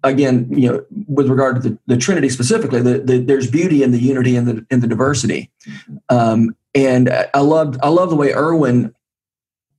again, 0.02 0.48
you 0.50 0.70
know, 0.70 0.84
with 1.06 1.28
regard 1.28 1.62
to 1.62 1.68
the, 1.68 1.78
the 1.86 1.96
Trinity 1.96 2.28
specifically, 2.28 2.80
the, 2.82 2.98
the, 2.98 3.18
there's 3.18 3.50
beauty 3.50 3.82
in 3.82 3.92
the 3.92 3.98
unity 3.98 4.36
and 4.36 4.46
the 4.46 4.66
in 4.70 4.80
the 4.80 4.86
diversity. 4.86 5.50
Um, 6.08 6.56
and 6.74 7.10
I 7.34 7.40
love 7.40 7.78
I 7.82 7.88
love 7.88 8.10
the 8.10 8.16
way 8.16 8.32
Irwyn 8.32 8.94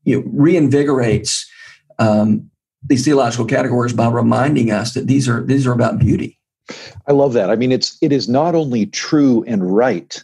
you 0.04 0.22
know, 0.22 0.28
reinvigorates 0.30 1.46
um, 2.00 2.50
these 2.84 3.04
theological 3.04 3.46
categories 3.46 3.94
by 3.94 4.10
reminding 4.10 4.72
us 4.72 4.94
that 4.94 5.08
these 5.08 5.28
are 5.28 5.44
these 5.44 5.68
are 5.68 5.74
about 5.74 6.00
beauty. 6.00 6.38
I 7.08 7.14
love 7.14 7.34
that. 7.34 7.50
I 7.50 7.56
mean, 7.56 7.72
it's 7.72 7.98
it 8.02 8.12
is 8.12 8.30
not 8.30 8.56
only 8.56 8.86
true 8.86 9.44
and 9.48 9.76
right 9.76 10.24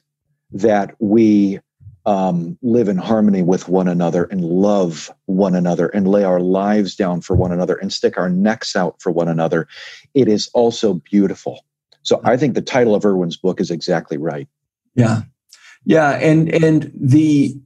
that 0.51 0.96
we 1.00 1.60
um, 2.06 2.58
live 2.62 2.88
in 2.88 2.98
harmony 2.98 3.42
with 3.42 3.68
one 3.68 3.88
another 3.88 4.26
and 4.26 4.44
love 4.44 5.12
one 5.26 5.56
another 5.56 5.88
and 5.88 6.08
lay 6.08 6.24
our 6.24 6.40
lives 6.40 6.96
down 6.96 7.22
for 7.22 7.36
one 7.36 7.52
another 7.52 7.76
and 7.76 7.92
stick 7.92 8.18
our 8.18 8.30
necks 8.30 8.76
out 8.76 9.02
for 9.02 9.12
one 9.12 9.28
another, 9.28 9.68
it 10.14 10.28
is 10.28 10.50
also 10.54 10.96
beautiful. 10.96 11.66
So 12.04 12.22
I 12.24 12.38
think 12.38 12.54
the 12.54 12.62
title 12.62 12.94
of 12.94 13.06
Irwyn's 13.06 13.38
book 13.38 13.60
is 13.60 13.72
exactly 13.72 14.18
right. 14.18 14.48
Yeah. 14.94 15.24
Yeah. 15.86 16.12
And 16.12 16.54
and 16.54 16.92
the 16.96 17.58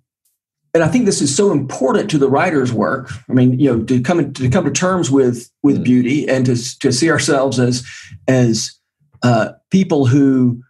and 0.73 0.83
I 0.83 0.87
think 0.87 1.05
this 1.05 1.21
is 1.21 1.35
so 1.35 1.51
important 1.51 2.09
to 2.11 2.17
the 2.17 2.29
writer's 2.29 2.71
work. 2.71 3.11
I 3.29 3.33
mean, 3.33 3.59
you 3.59 3.71
know, 3.71 3.83
to 3.85 4.01
come 4.01 4.33
to 4.33 4.49
come 4.49 4.65
to 4.65 4.71
terms 4.71 5.11
with 5.11 5.49
with 5.63 5.79
mm. 5.79 5.83
beauty 5.83 6.29
and 6.29 6.45
to 6.45 6.79
to 6.79 6.91
see 6.91 7.09
ourselves 7.09 7.59
as 7.59 7.85
as 8.27 8.79
uh, 9.23 9.53
people 9.71 10.05
who 10.05 10.61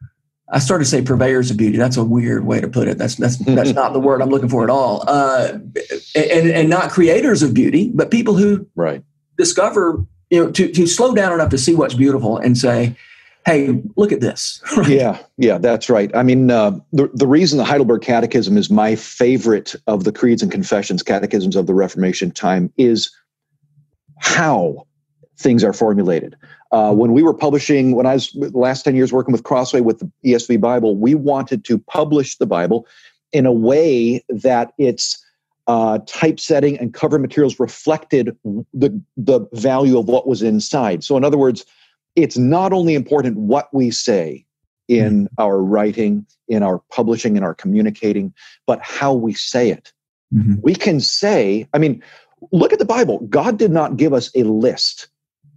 I 0.52 0.60
started 0.60 0.86
to 0.86 0.90
say 0.90 1.02
purveyors 1.02 1.52
of 1.52 1.58
beauty. 1.58 1.78
That's 1.78 1.98
a 1.98 2.04
weird 2.04 2.46
way 2.46 2.60
to 2.60 2.68
put 2.68 2.88
it. 2.88 2.98
That's 2.98 3.16
that's 3.16 3.38
that's 3.38 3.74
not 3.74 3.94
the 3.94 4.00
word 4.00 4.22
I'm 4.22 4.30
looking 4.30 4.50
for 4.50 4.64
at 4.64 4.70
all. 4.70 5.04
Uh, 5.08 5.60
and 6.16 6.50
and 6.50 6.70
not 6.70 6.90
creators 6.90 7.44
of 7.44 7.54
beauty, 7.54 7.92
but 7.94 8.10
people 8.10 8.36
who 8.36 8.68
right 8.76 9.04
discover 9.38 10.04
you 10.30 10.44
know 10.44 10.52
to 10.52 10.72
to 10.72 10.88
slow 10.88 11.14
down 11.14 11.34
enough 11.34 11.50
to 11.50 11.58
see 11.58 11.76
what's 11.76 11.94
beautiful 11.94 12.38
and 12.38 12.58
say, 12.58 12.96
hey, 13.46 13.82
look 13.96 14.12
at 14.12 14.22
this. 14.22 14.62
Yeah, 14.88 15.20
yeah, 15.38 15.58
that's 15.58 15.90
right. 15.90 16.10
I 16.16 16.24
mean, 16.24 16.50
uh, 16.50 16.80
the 16.94 17.10
the 17.14 17.28
reason 17.28 17.58
the 17.58 17.66
Heidelberg 17.66 18.02
Catechism 18.02 18.58
is 18.58 18.70
my 18.70 18.96
favorite 18.96 19.76
of 19.88 20.04
the 20.04 20.12
creeds 20.12 20.42
and 20.42 20.52
confessions, 20.52 21.04
catechisms 21.04 21.56
of 21.56 21.68
the 21.68 21.74
Reformation 21.74 22.32
time, 22.32 22.74
is 22.78 23.12
how 24.20 24.88
things 25.38 25.64
are 25.64 25.74
formulated. 25.74 26.36
Uh, 26.72 26.94
when 26.94 27.14
we 27.14 27.24
were 27.24 27.34
publishing, 27.34 27.96
when 27.96 28.06
I 28.06 28.14
was 28.14 28.32
the 28.32 28.52
last 28.54 28.84
10 28.84 28.96
years 28.96 29.12
working 29.12 29.32
with 29.32 29.44
Crossway 29.44 29.82
with 29.82 30.00
the 30.00 30.12
ESV 30.24 30.62
Bible, 30.62 30.96
we 30.96 31.16
wanted 31.16 31.66
to 31.66 31.80
publish 31.80 32.38
the 32.38 32.46
Bible 32.46 32.86
in 33.32 33.46
a 33.46 33.52
way 33.52 34.24
that 34.30 34.74
it's 34.78 35.24
uh, 35.68 36.00
typesetting 36.06 36.78
and 36.80 36.94
cover 36.94 37.20
materials 37.20 37.60
reflected 37.60 38.36
the, 38.74 39.02
the 39.18 39.48
value 39.54 39.98
of 39.98 40.08
what 40.08 40.28
was 40.28 40.42
inside. 40.42 41.04
So, 41.04 41.18
in 41.18 41.24
other 41.24 41.38
words, 41.38 41.66
it's 42.16 42.38
not 42.38 42.74
only 42.74 42.96
important 42.96 43.38
what 43.38 43.74
we 43.74 43.92
say 43.92 44.46
in 44.88 45.26
mm-hmm. 45.26 45.42
our 45.42 45.62
writing, 45.62 46.26
in 46.48 46.64
our 46.64 46.80
publishing, 46.92 47.38
in 47.38 47.44
our 47.44 47.54
communicating, 47.54 48.34
but 48.66 48.80
how 48.82 49.14
we 49.14 49.34
say 49.34 49.70
it. 49.70 49.94
Mm-hmm. 50.34 50.56
We 50.62 50.76
can 50.76 51.00
say, 51.00 51.68
I 51.74 51.78
mean, 51.78 52.04
look 52.52 52.74
at 52.74 52.80
the 52.80 52.86
Bible. 52.86 53.20
God 53.30 53.58
did 53.58 53.72
not 53.72 53.98
give 53.98 54.14
us 54.14 54.32
a 54.36 54.44
list 54.44 55.08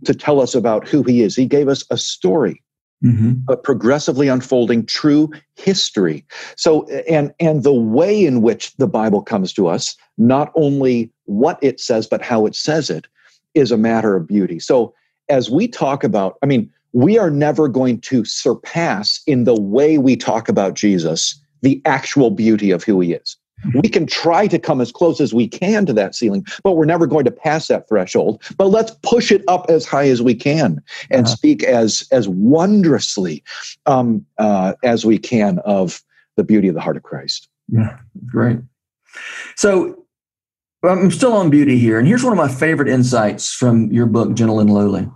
to 0.05 0.15
tell 0.15 0.41
us 0.41 0.55
about 0.55 0.87
who 0.87 1.03
He 1.03 1.23
is, 1.23 1.37
He 1.37 1.47
gave 1.47 1.69
us 1.69 1.85
a 1.91 1.97
story 1.97 2.63
mm-hmm. 3.03 3.33
but 3.45 3.63
progressively 3.63 4.29
unfolding 4.29 4.87
true 4.87 5.31
history. 5.57 6.25
So, 6.57 6.87
and 7.09 7.33
and 7.41 7.63
the 7.63 7.73
way 7.73 8.25
in 8.25 8.43
which 8.43 8.75
the 8.77 8.87
Bible 8.87 9.23
comes 9.23 9.53
to 9.55 9.69
us, 9.69 9.97
not 10.19 10.53
only 10.55 11.11
what 11.25 11.59
it 11.63 11.81
says, 11.81 12.07
but 12.07 12.23
how 12.23 12.47
it 12.47 12.55
says 12.55 12.91
it, 12.91 13.07
is 13.55 13.73
a 13.73 13.77
matter 13.77 14.17
of 14.17 14.27
beauty. 14.27 14.59
So, 14.59 14.95
as 15.29 15.51
we 15.51 15.69
talk 15.69 16.05
about, 16.05 16.37
I 16.43 16.47
mean, 16.47 16.71
we 16.93 17.19
are 17.19 17.31
never 17.31 17.69
going 17.69 18.01
to 18.03 18.25
surpass 18.25 19.23
in 19.27 19.45
the 19.45 19.59
way 19.61 19.99
we 19.99 20.17
talk 20.17 20.49
about 20.49 20.75
Jesus 20.75 21.39
the 21.63 21.81
actual 21.85 22.31
beauty 22.31 22.71
of 22.71 22.83
who 22.83 23.01
he 23.01 23.13
is. 23.13 23.37
We 23.75 23.89
can 23.89 24.07
try 24.07 24.47
to 24.47 24.59
come 24.59 24.81
as 24.81 24.93
close 24.93 25.21
as 25.21 25.33
we 25.33 25.49
can 25.49 25.87
to 25.87 25.93
that 25.93 26.15
ceiling, 26.15 26.45
but 26.63 26.73
we're 26.73 26.85
never 26.85 27.07
going 27.07 27.25
to 27.25 27.31
pass 27.31 27.69
that 27.69 27.89
threshold. 27.89 28.43
But 28.57 28.67
let's 28.67 28.93
push 29.03 29.31
it 29.31 29.43
up 29.49 29.67
as 29.69 29.87
high 29.87 30.09
as 30.09 30.23
we 30.23 30.35
can 30.35 30.83
and 31.11 31.27
uh-huh. 31.27 31.35
speak 31.35 31.63
as 31.63 32.07
as 32.13 32.29
wondrously 32.29 33.43
um, 33.87 34.25
uh, 34.39 34.75
as 34.83 35.05
we 35.05 35.19
can 35.19 35.59
of 35.61 36.03
the 36.37 36.45
beauty 36.45 36.69
of 36.69 36.75
the 36.75 36.81
heart 36.81 36.97
of 36.97 37.03
Christ. 37.03 37.49
Yeah, 37.69 37.99
great. 38.27 38.59
So 39.57 40.05
I'm 40.83 41.11
still 41.11 41.35
on 41.35 41.51
beauty 41.51 41.79
here, 41.79 41.99
and 41.99 42.09
here's 42.09 42.25
one 42.25 42.33
of 42.33 42.39
my 42.39 42.49
favorite 42.49 42.89
insights 42.89 43.53
from 43.53 43.91
your 43.93 44.07
book, 44.07 44.35
Gentle 44.35 44.61
and 44.61 44.71
Lowly. 44.71 45.09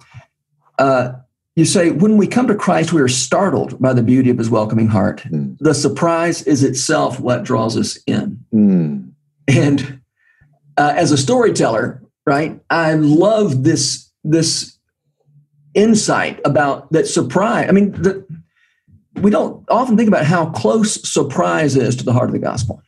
Uh, 0.79 1.13
you 1.57 1.65
say, 1.65 1.91
when 1.91 2.19
we 2.19 2.27
come 2.27 2.47
to 2.47 2.55
Christ, 2.55 2.93
we 2.93 3.01
are 3.01 3.09
startled 3.09 3.81
by 3.81 3.95
the 3.95 4.03
beauty 4.03 4.31
of 4.31 4.39
his 4.39 4.51
welcoming 4.51 4.89
heart. 4.89 5.23
Mm. 5.23 5.57
The 5.59 5.75
surprise 5.75 6.43
is 6.43 6.63
itself 6.63 7.19
what 7.19 7.43
draws 7.43 7.77
us 7.77 7.99
in. 8.07 8.45
Mm. 8.55 9.13
And 9.49 10.01
uh, 10.77 10.93
as 10.95 11.13
a 11.13 11.17
storyteller, 11.17 12.03
right, 12.27 12.61
I 12.69 12.95
love 12.95 13.65
this, 13.65 14.13
this 14.23 14.77
insight 15.75 16.41
about 16.45 16.93
that 16.93 17.07
surprise. 17.07 17.67
I 17.69 17.73
mean, 17.73 17.93
the, 17.93 18.27
we 19.15 19.31
don't 19.31 19.65
often 19.71 19.97
think 19.97 20.09
about 20.09 20.27
how 20.27 20.51
close 20.51 21.11
surprise 21.11 21.75
is 21.75 21.97
to 21.97 22.05
the 22.05 22.13
heart 22.13 22.29
of 22.29 22.35
the 22.35 22.39
gospel. 22.39 22.83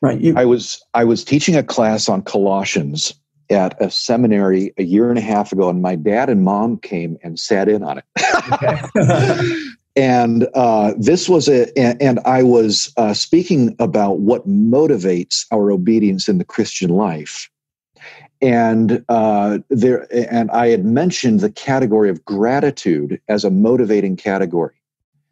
Right. 0.00 0.20
You, 0.20 0.34
I 0.36 0.44
was 0.44 0.82
I 0.94 1.04
was 1.04 1.24
teaching 1.24 1.56
a 1.56 1.62
class 1.62 2.08
on 2.08 2.22
Colossians 2.22 3.14
at 3.50 3.80
a 3.80 3.90
seminary 3.90 4.72
a 4.78 4.82
year 4.82 5.08
and 5.10 5.18
a 5.18 5.22
half 5.22 5.52
ago, 5.52 5.68
and 5.68 5.82
my 5.82 5.96
dad 5.96 6.28
and 6.28 6.44
mom 6.44 6.78
came 6.78 7.16
and 7.22 7.38
sat 7.38 7.68
in 7.68 7.82
on 7.82 7.98
it. 7.98 9.66
and 9.96 10.48
uh, 10.54 10.92
this 10.98 11.28
was 11.28 11.48
a, 11.48 11.76
and 11.78 12.20
I 12.20 12.42
was 12.42 12.92
uh, 12.96 13.14
speaking 13.14 13.74
about 13.78 14.18
what 14.20 14.48
motivates 14.48 15.46
our 15.50 15.70
obedience 15.70 16.28
in 16.28 16.38
the 16.38 16.44
Christian 16.44 16.90
life. 16.90 17.50
And 18.42 19.02
uh, 19.08 19.58
there, 19.70 20.06
and 20.12 20.50
I 20.50 20.68
had 20.68 20.84
mentioned 20.84 21.40
the 21.40 21.50
category 21.50 22.10
of 22.10 22.24
gratitude 22.24 23.20
as 23.28 23.44
a 23.44 23.50
motivating 23.50 24.16
category. 24.16 24.74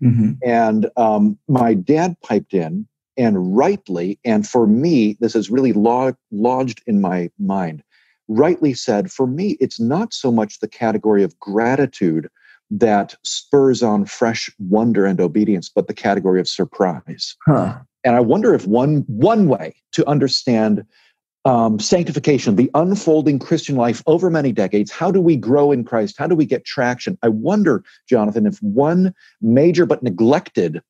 Mm-hmm. 0.02 0.32
And 0.42 0.90
um, 0.96 1.38
my 1.46 1.74
dad 1.74 2.16
piped 2.22 2.54
in, 2.54 2.88
and 3.16 3.56
rightly, 3.56 4.18
and 4.24 4.48
for 4.48 4.66
me, 4.66 5.16
this 5.20 5.36
is 5.36 5.50
really 5.50 5.72
lodged 5.72 6.82
in 6.86 7.00
my 7.00 7.30
mind 7.38 7.82
rightly 8.28 8.74
said, 8.74 9.10
for 9.10 9.26
me, 9.26 9.56
it's 9.60 9.80
not 9.80 10.14
so 10.14 10.30
much 10.30 10.60
the 10.60 10.68
category 10.68 11.22
of 11.22 11.38
gratitude 11.38 12.28
that 12.70 13.14
spurs 13.22 13.82
on 13.82 14.04
fresh 14.04 14.50
wonder 14.58 15.06
and 15.06 15.20
obedience, 15.20 15.68
but 15.68 15.86
the 15.86 15.94
category 15.94 16.40
of 16.40 16.48
surprise. 16.48 17.36
Huh. 17.46 17.78
And 18.04 18.16
I 18.16 18.20
wonder 18.20 18.54
if 18.54 18.66
one 18.66 19.04
one 19.06 19.48
way 19.48 19.74
to 19.92 20.08
understand 20.08 20.84
um, 21.44 21.78
sanctification, 21.78 22.56
the 22.56 22.70
unfolding 22.74 23.38
Christian 23.38 23.76
life 23.76 24.02
over 24.06 24.30
many 24.30 24.50
decades, 24.50 24.90
how 24.90 25.10
do 25.10 25.20
we 25.20 25.36
grow 25.36 25.72
in 25.72 25.84
Christ? 25.84 26.16
How 26.18 26.26
do 26.26 26.34
we 26.34 26.46
get 26.46 26.64
traction? 26.64 27.18
I 27.22 27.28
wonder, 27.28 27.84
Jonathan, 28.08 28.46
if 28.46 28.58
one 28.62 29.14
major 29.42 29.84
but 29.84 30.02
neglected 30.02 30.80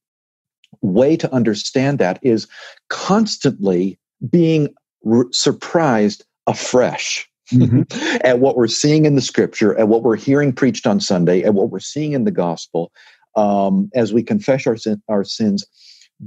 way 0.80 1.16
to 1.16 1.32
understand 1.32 1.98
that 1.98 2.18
is 2.22 2.46
constantly 2.88 3.98
being 4.30 4.72
r- 5.04 5.26
surprised 5.32 6.24
afresh 6.46 7.28
mm-hmm. 7.52 7.82
at 8.24 8.40
what 8.40 8.56
we're 8.56 8.66
seeing 8.66 9.04
in 9.04 9.14
the 9.14 9.20
scripture, 9.20 9.76
at 9.78 9.88
what 9.88 10.02
we're 10.02 10.16
hearing 10.16 10.52
preached 10.52 10.86
on 10.86 11.00
Sunday, 11.00 11.42
at 11.42 11.54
what 11.54 11.70
we're 11.70 11.80
seeing 11.80 12.12
in 12.12 12.24
the 12.24 12.30
gospel, 12.30 12.92
um, 13.36 13.90
as 13.94 14.12
we 14.12 14.22
confess 14.22 14.66
our, 14.66 14.76
sin, 14.76 15.02
our 15.08 15.24
sins, 15.24 15.64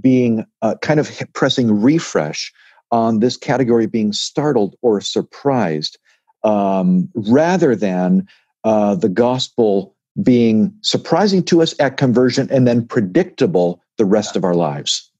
being 0.02 0.46
uh, 0.62 0.76
kind 0.82 1.00
of 1.00 1.10
pressing 1.34 1.82
refresh 1.82 2.52
on 2.92 3.20
this 3.20 3.38
category 3.38 3.86
being 3.86 4.14
startled 4.14 4.76
or 4.82 5.02
surprised 5.02 5.98
um, 6.44 7.10
rather 7.16 7.76
than 7.76 8.28
uh, 8.64 8.96
the 8.96 9.10
gospel 9.10 9.96
being 10.24 10.74
surprising 10.82 11.44
to 11.44 11.62
us 11.62 11.76
at 11.80 11.98
conversion 11.98 12.48
and 12.52 12.68
then 12.68 12.86
predictable 12.86 13.82
the 13.98 14.06
rest 14.06 14.36
of 14.36 14.44
our 14.44 14.56
lives. 14.56 15.12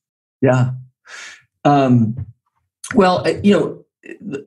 Yeah. 0.42 0.72
Um, 1.66 2.26
well, 2.96 3.28
uh, 3.28 3.34
you 3.44 3.54
know, 3.54 3.86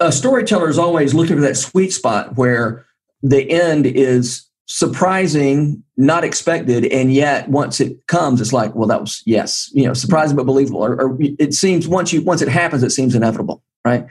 a 0.01 0.13
storyteller 0.13 0.69
is 0.69 0.79
always 0.79 1.15
looking 1.15 1.37
for 1.37 1.43
that 1.43 1.57
sweet 1.57 1.93
spot 1.93 2.37
where 2.37 2.87
the 3.23 3.51
end 3.51 3.87
is 3.87 4.49
surprising, 4.67 5.83
not 5.97 6.23
expected, 6.23 6.87
and 6.87 7.13
yet 7.13 7.49
once 7.49 7.81
it 7.81 8.07
comes, 8.07 8.41
it's 8.41 8.53
like, 8.53 8.75
well, 8.75 8.89
that 8.89 9.01
was 9.01 9.23
yes, 9.27 9.69
you 9.73 9.85
know, 9.85 9.95
surprising 9.95 10.37
but 10.37 10.47
believable. 10.47 10.85
Or, 10.85 11.01
or 11.01 11.19
it 11.21 11.55
seems 11.55 11.89
once 11.89 12.13
you 12.13 12.23
once 12.23 12.41
it 12.41 12.49
happens, 12.49 12.83
it 12.83 12.91
seems 12.91 13.15
inevitable, 13.15 13.63
right? 13.85 14.07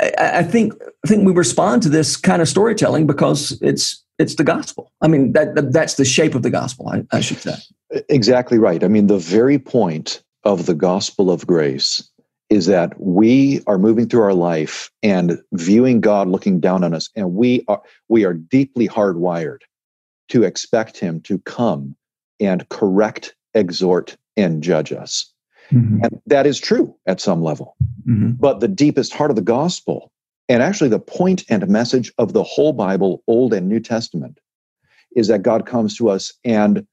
I, 0.00 0.38
I, 0.38 0.42
think 0.42 0.72
I 1.04 1.08
think 1.08 1.26
we 1.26 1.32
respond 1.32 1.82
to 1.82 1.88
this 1.88 2.16
kind 2.16 2.42
of 2.42 2.48
storytelling 2.48 3.06
because 3.06 3.58
it's 3.60 4.02
it's 4.18 4.36
the 4.36 4.44
gospel. 4.44 4.90
I 5.02 5.08
mean, 5.08 5.32
that 5.32 5.72
that's 5.72 5.94
the 5.94 6.04
shape 6.04 6.34
of 6.34 6.42
the 6.42 6.50
gospel. 6.50 6.88
I, 6.88 7.04
I 7.12 7.20
should 7.20 7.38
say. 7.38 7.54
Exactly 8.08 8.58
right. 8.58 8.82
I 8.82 8.88
mean, 8.88 9.06
the 9.06 9.18
very 9.18 9.58
point 9.58 10.22
of 10.44 10.66
the 10.66 10.74
gospel 10.74 11.30
of 11.30 11.46
grace 11.46 12.08
is 12.52 12.66
that 12.66 12.92
we 13.00 13.62
are 13.66 13.78
moving 13.78 14.06
through 14.06 14.20
our 14.20 14.34
life 14.34 14.90
and 15.02 15.40
viewing 15.52 16.02
God 16.02 16.28
looking 16.28 16.60
down 16.60 16.84
on 16.84 16.92
us, 16.92 17.08
and 17.16 17.32
we 17.32 17.64
are 17.66 17.80
we 18.08 18.26
are 18.26 18.34
deeply 18.34 18.86
hardwired 18.86 19.60
to 20.28 20.42
expect 20.42 20.98
Him 20.98 21.22
to 21.22 21.38
come 21.40 21.96
and 22.40 22.68
correct, 22.68 23.34
exhort, 23.54 24.18
and 24.36 24.62
judge 24.62 24.92
us. 24.92 25.32
Mm-hmm. 25.70 26.04
And 26.04 26.20
that 26.26 26.46
is 26.46 26.60
true 26.60 26.94
at 27.06 27.22
some 27.22 27.42
level. 27.42 27.74
Mm-hmm. 28.06 28.32
But 28.32 28.60
the 28.60 28.68
deepest 28.68 29.14
heart 29.14 29.30
of 29.30 29.36
the 29.36 29.42
gospel, 29.42 30.12
and 30.50 30.62
actually 30.62 30.90
the 30.90 31.00
point 31.00 31.44
and 31.48 31.66
message 31.68 32.12
of 32.18 32.34
the 32.34 32.42
whole 32.42 32.74
Bible, 32.74 33.22
Old 33.26 33.54
and 33.54 33.66
New 33.66 33.80
Testament, 33.80 34.38
is 35.16 35.28
that 35.28 35.42
God 35.42 35.64
comes 35.64 35.96
to 35.96 36.10
us 36.10 36.34
and, 36.44 36.86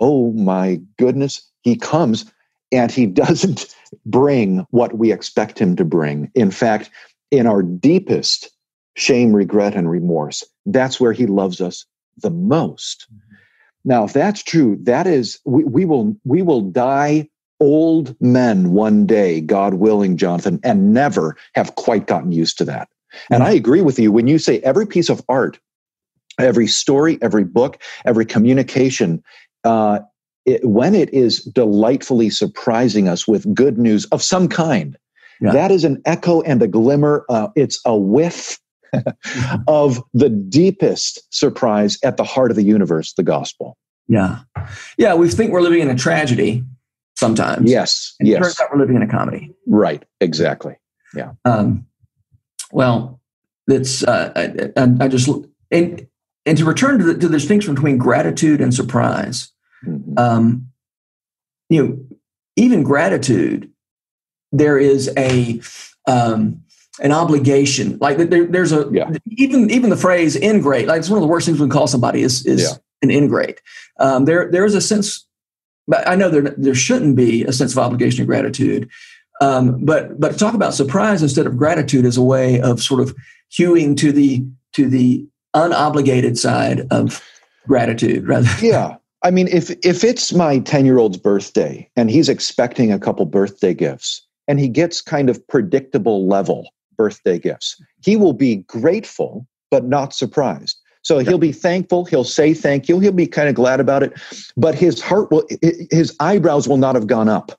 oh 0.00 0.32
my 0.32 0.80
goodness, 0.98 1.46
He 1.64 1.76
comes 1.76 2.32
and 2.72 2.90
he 2.90 3.06
doesn't 3.24 3.74
bring 4.04 4.66
what 4.70 4.98
we 4.98 5.12
expect 5.12 5.58
him 5.58 5.76
to 5.76 5.84
bring. 5.84 6.30
In 6.34 6.50
fact, 6.50 6.90
in 7.30 7.46
our 7.46 7.62
deepest 7.62 8.50
shame, 8.94 9.32
regret, 9.32 9.74
and 9.74 9.90
remorse, 9.90 10.44
that's 10.64 11.00
where 11.00 11.12
he 11.12 11.26
loves 11.26 11.60
us 11.60 11.84
the 12.18 12.30
most. 12.30 13.06
Mm-hmm. 13.12 13.34
Now, 13.84 14.04
if 14.04 14.12
that's 14.12 14.42
true, 14.42 14.78
that 14.82 15.06
is 15.06 15.38
we, 15.44 15.64
we 15.64 15.84
will 15.84 16.16
we 16.24 16.42
will 16.42 16.62
die 16.62 17.28
old 17.60 18.14
men 18.20 18.72
one 18.72 19.06
day, 19.06 19.40
God 19.40 19.74
willing, 19.74 20.16
Jonathan, 20.16 20.60
and 20.62 20.92
never 20.92 21.36
have 21.54 21.74
quite 21.76 22.06
gotten 22.06 22.32
used 22.32 22.58
to 22.58 22.64
that. 22.64 22.88
And 23.30 23.42
mm-hmm. 23.42 23.52
I 23.52 23.54
agree 23.54 23.82
with 23.82 23.98
you 23.98 24.12
when 24.12 24.26
you 24.26 24.38
say 24.38 24.58
every 24.60 24.86
piece 24.86 25.08
of 25.08 25.22
art, 25.28 25.58
every 26.38 26.66
story, 26.66 27.18
every 27.22 27.44
book, 27.44 27.80
every 28.04 28.26
communication 28.26 29.22
uh, 29.64 30.00
it, 30.46 30.64
when 30.64 30.94
it 30.94 31.12
is 31.12 31.40
delightfully 31.40 32.30
surprising 32.30 33.08
us 33.08 33.28
with 33.28 33.52
good 33.54 33.78
news 33.78 34.06
of 34.06 34.22
some 34.22 34.48
kind, 34.48 34.96
yeah. 35.40 35.52
that 35.52 35.70
is 35.70 35.84
an 35.84 36.00
echo 36.06 36.40
and 36.42 36.62
a 36.62 36.68
glimmer. 36.68 37.24
Uh, 37.28 37.48
it's 37.56 37.80
a 37.84 37.96
whiff 37.96 38.58
of 39.68 40.02
the 40.14 40.30
deepest 40.30 41.22
surprise 41.34 41.98
at 42.02 42.16
the 42.16 42.24
heart 42.24 42.50
of 42.50 42.56
the 42.56 42.62
universe, 42.62 43.12
the 43.14 43.22
gospel. 43.22 43.76
Yeah. 44.08 44.40
Yeah. 44.96 45.14
We 45.14 45.28
think 45.28 45.50
we're 45.50 45.60
living 45.60 45.80
in 45.80 45.90
a 45.90 45.96
tragedy 45.96 46.64
sometimes. 47.16 47.70
Yes. 47.70 48.14
And 48.20 48.28
yes. 48.28 48.40
Turns 48.40 48.60
out 48.60 48.68
we're 48.72 48.78
living 48.78 48.96
in 48.96 49.02
a 49.02 49.08
comedy. 49.08 49.52
Right. 49.66 50.04
Exactly. 50.20 50.76
Yeah. 51.14 51.32
Um, 51.44 51.86
well, 52.70 53.20
it's, 53.66 54.04
uh, 54.04 54.32
I, 54.36 54.80
I, 54.80 55.04
I, 55.04 55.08
just, 55.08 55.28
and, 55.72 56.06
and 56.44 56.58
to 56.58 56.64
return 56.64 56.98
to 56.98 57.04
the, 57.04 57.14
to 57.14 57.28
the 57.28 57.36
distinction 57.36 57.74
between 57.74 57.98
gratitude 57.98 58.60
and 58.60 58.72
surprise, 58.72 59.50
Mm-hmm. 59.84 60.18
Um, 60.18 60.68
you 61.68 61.84
know, 61.84 61.98
even 62.56 62.82
gratitude 62.82 63.70
there 64.52 64.78
is 64.78 65.10
a 65.16 65.60
um, 66.06 66.62
an 67.00 67.12
obligation. 67.12 67.98
Like 68.00 68.16
there, 68.16 68.46
there's 68.46 68.72
a 68.72 68.88
yeah. 68.92 69.10
even 69.26 69.70
even 69.70 69.90
the 69.90 69.96
phrase 69.96 70.36
ingrate. 70.36 70.86
Like 70.86 70.98
it's 70.98 71.10
one 71.10 71.18
of 71.18 71.22
the 71.22 71.28
worst 71.28 71.46
things 71.46 71.58
we 71.58 71.64
can 71.64 71.70
call 71.70 71.86
somebody 71.86 72.22
is 72.22 72.44
is 72.46 72.62
yeah. 72.62 72.76
an 73.02 73.10
ingrate. 73.10 73.60
Um, 73.98 74.24
there 74.24 74.50
there 74.50 74.64
is 74.64 74.74
a 74.74 74.80
sense, 74.80 75.26
but 75.86 76.08
I 76.08 76.14
know 76.14 76.30
there 76.30 76.54
there 76.56 76.74
shouldn't 76.74 77.16
be 77.16 77.44
a 77.44 77.52
sense 77.52 77.72
of 77.72 77.78
obligation 77.78 78.20
and 78.20 78.28
gratitude. 78.28 78.88
Um, 79.40 79.84
but 79.84 80.18
but 80.18 80.38
talk 80.38 80.54
about 80.54 80.74
surprise 80.74 81.22
instead 81.22 81.46
of 81.46 81.56
gratitude 81.56 82.06
as 82.06 82.16
a 82.16 82.22
way 82.22 82.60
of 82.60 82.82
sort 82.82 83.00
of 83.00 83.14
hewing 83.48 83.94
to 83.96 84.12
the 84.12 84.44
to 84.72 84.88
the 84.88 85.26
unobligated 85.54 86.38
side 86.38 86.86
of 86.90 87.22
gratitude 87.66 88.26
rather. 88.26 88.48
Yeah. 88.64 88.96
I 89.22 89.30
mean, 89.30 89.48
if 89.48 89.70
if 89.84 90.04
it's 90.04 90.32
my 90.32 90.58
10 90.60 90.84
year 90.84 90.98
old's 90.98 91.16
birthday 91.16 91.88
and 91.96 92.10
he's 92.10 92.28
expecting 92.28 92.92
a 92.92 92.98
couple 92.98 93.24
birthday 93.26 93.74
gifts 93.74 94.26
and 94.46 94.60
he 94.60 94.68
gets 94.68 95.00
kind 95.00 95.28
of 95.30 95.44
predictable 95.48 96.26
level 96.26 96.70
birthday 96.96 97.38
gifts, 97.38 97.80
he 98.02 98.16
will 98.16 98.32
be 98.32 98.56
grateful 98.56 99.46
but 99.70 99.84
not 99.84 100.14
surprised. 100.14 100.78
So 101.02 101.20
he'll 101.20 101.38
be 101.38 101.52
thankful. 101.52 102.04
He'll 102.04 102.24
say 102.24 102.52
thank 102.52 102.88
you. 102.88 102.98
He'll 102.98 103.12
be 103.12 103.28
kind 103.28 103.48
of 103.48 103.54
glad 103.54 103.78
about 103.78 104.02
it, 104.02 104.12
but 104.56 104.74
his 104.74 105.00
heart 105.00 105.30
will, 105.30 105.46
his 105.90 106.16
eyebrows 106.18 106.66
will 106.66 106.78
not 106.78 106.94
have 106.94 107.06
gone 107.06 107.28
up. 107.28 107.58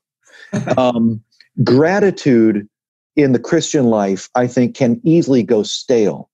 Um, 0.77 1.21
gratitude 1.63 2.69
in 3.17 3.33
the 3.33 3.39
Christian 3.39 3.85
life, 3.87 4.29
I 4.35 4.47
think, 4.47 4.75
can 4.75 5.01
easily 5.03 5.43
go 5.43 5.63
stale. 5.63 6.29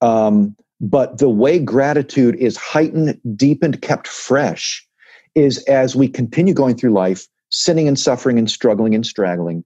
Um, 0.00 0.56
but 0.80 1.18
the 1.18 1.28
way 1.28 1.58
gratitude 1.58 2.36
is 2.36 2.56
heightened, 2.56 3.18
deepened, 3.36 3.82
kept 3.82 4.06
fresh 4.06 4.86
is 5.34 5.62
as 5.64 5.96
we 5.96 6.08
continue 6.08 6.54
going 6.54 6.76
through 6.76 6.92
life, 6.92 7.26
sinning 7.50 7.88
and 7.88 7.98
suffering 7.98 8.38
and 8.38 8.50
struggling 8.50 8.94
and 8.94 9.06
straggling, 9.06 9.64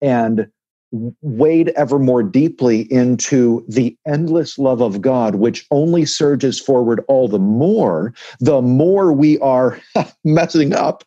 and 0.00 0.46
wade 1.22 1.70
ever 1.70 1.98
more 1.98 2.22
deeply 2.22 2.82
into 2.92 3.64
the 3.68 3.96
endless 4.06 4.58
love 4.58 4.80
of 4.80 5.00
God, 5.00 5.36
which 5.36 5.66
only 5.70 6.04
surges 6.04 6.60
forward 6.60 7.02
all 7.08 7.26
the 7.26 7.38
more, 7.38 8.14
the 8.40 8.62
more 8.62 9.12
we 9.12 9.38
are 9.40 9.80
messing 10.24 10.72
up. 10.72 11.04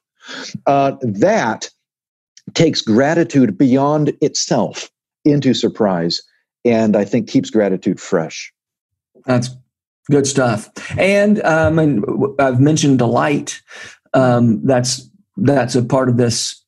Uh, 0.66 0.94
that 1.02 1.70
takes 2.54 2.82
gratitude 2.82 3.58
beyond 3.58 4.14
itself 4.22 4.90
into 5.24 5.54
surprise, 5.54 6.22
and 6.66 6.96
I 6.96 7.06
think 7.06 7.30
keeps 7.30 7.50
gratitude 7.50 8.00
fresh. 8.00 8.52
That's 9.28 9.50
good 10.10 10.26
stuff. 10.26 10.70
And 10.98 11.44
um, 11.44 11.80
and 11.80 12.06
I've 12.40 12.60
mentioned 12.60 12.98
delight. 12.98 13.62
Um, 14.14 14.66
that's 14.66 15.10
that's 15.38 15.76
a 15.76 15.84
part 15.84 16.10
of 16.10 16.18
this. 16.18 16.64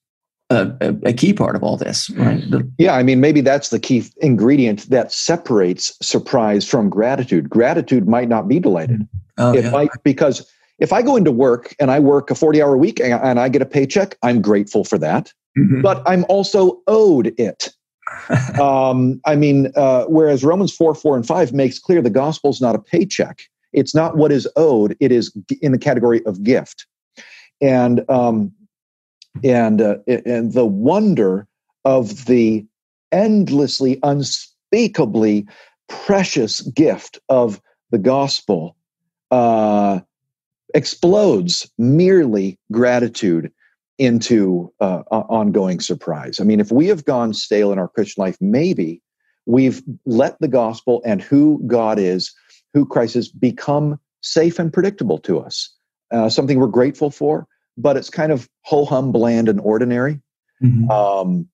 Uh, 0.52 0.72
a, 0.82 1.14
key 1.14 1.32
part 1.32 1.56
of 1.56 1.62
all 1.62 1.78
this, 1.78 2.10
right? 2.10 2.44
Yeah, 2.80 2.96
I 2.96 3.04
mean, 3.04 3.22
maybe 3.22 3.40
that's 3.40 3.70
the 3.70 3.78
key 3.78 4.04
ingredient 4.18 4.90
that 4.90 5.12
separates 5.12 5.96
surprise 6.02 6.68
from 6.68 6.90
gratitude. 6.90 7.52
Gratitude 7.52 8.08
might 8.08 8.28
not 8.28 8.48
be 8.48 8.60
delighted. 8.60 9.08
Oh, 9.38 9.54
it 9.54 9.66
yeah. 9.66 9.70
might 9.70 9.92
because 10.04 10.52
if 10.80 10.92
I 10.92 11.04
go 11.04 11.16
into 11.16 11.32
work 11.32 11.76
and 11.80 11.92
I 11.92 12.00
work 12.00 12.32
a 12.32 12.36
40 12.36 12.64
hour 12.64 12.78
week 12.78 13.00
and 13.00 13.40
I 13.40 13.48
get 13.48 13.62
a 13.62 13.66
paycheck, 13.66 14.18
I'm 14.24 14.42
grateful 14.42 14.84
for 14.84 14.98
that. 14.98 15.32
Mm-hmm. 15.58 15.82
But 15.82 16.02
I'm 16.08 16.26
also 16.30 16.82
owed 16.88 17.34
it. 17.40 17.70
um, 18.62 19.20
I 19.26 19.36
mean, 19.36 19.72
uh, 19.76 20.06
whereas 20.06 20.44
Romans 20.44 20.76
4, 20.76 20.96
4, 20.96 21.16
and 21.16 21.26
5 21.26 21.54
makes 21.54 21.80
clear 21.80 22.02
the 22.02 22.10
gospel 22.10 22.50
is 22.50 22.62
not 22.62 22.76
a 22.76 22.80
paycheck. 22.80 23.42
It's 23.74 23.94
not 23.94 24.18
what 24.18 24.32
is 24.32 24.48
owed, 24.56 24.96
it 25.00 25.12
is 25.12 25.32
in 25.62 25.72
the 25.72 25.78
category 25.78 26.26
of 26.26 26.44
gift. 26.44 26.86
And, 27.62 28.10
um, 28.10 28.52
and, 29.44 29.82
uh, 29.82 29.98
and 30.08 30.54
the 30.54 30.66
wonder 30.66 31.48
of 31.86 32.26
the 32.26 32.66
endlessly, 33.12 34.00
unspeakably 34.04 35.48
precious 35.88 36.62
gift 36.62 37.20
of 37.30 37.62
the 37.92 37.98
gospel 37.98 38.76
uh, 39.32 40.00
explodes 40.74 41.70
merely 41.78 42.58
gratitude 42.72 43.52
into 44.00 44.74
uh, 44.80 45.04
ongoing 45.12 45.80
surprise. 45.80 46.40
I 46.40 46.44
mean, 46.44 46.60
if 46.60 46.72
we 46.72 46.88
have 46.88 47.06
gone 47.06 47.34
stale 47.34 47.72
in 47.72 47.78
our 47.78 47.90
Christian 47.90 48.22
life, 48.22 48.38
maybe 48.40 49.02
we've 49.46 49.84
let 50.06 50.40
the 50.40 50.48
gospel 50.48 51.02
and 51.06 51.22
who 51.22 51.62
God 51.68 52.00
is, 52.00 52.34
who 52.74 52.86
Christ 52.86 53.16
is, 53.16 53.30
become 53.30 54.00
safe 54.22 54.58
and 54.58 54.72
predictable 54.72 55.18
to 55.20 55.40
us. 55.40 55.76
Uh, 56.12 56.30
something 56.30 56.60
we're 56.60 56.68
grateful 56.68 57.12
for, 57.12 57.48
but 57.78 57.98
it's 57.98 58.10
kind 58.10 58.32
of 58.32 58.50
ho 58.62 58.86
hum, 58.86 59.12
bland, 59.12 59.48
and 59.48 59.60
ordinary. 59.60 60.22
Mm-hmm. 60.64 60.90
Um, 60.90 61.48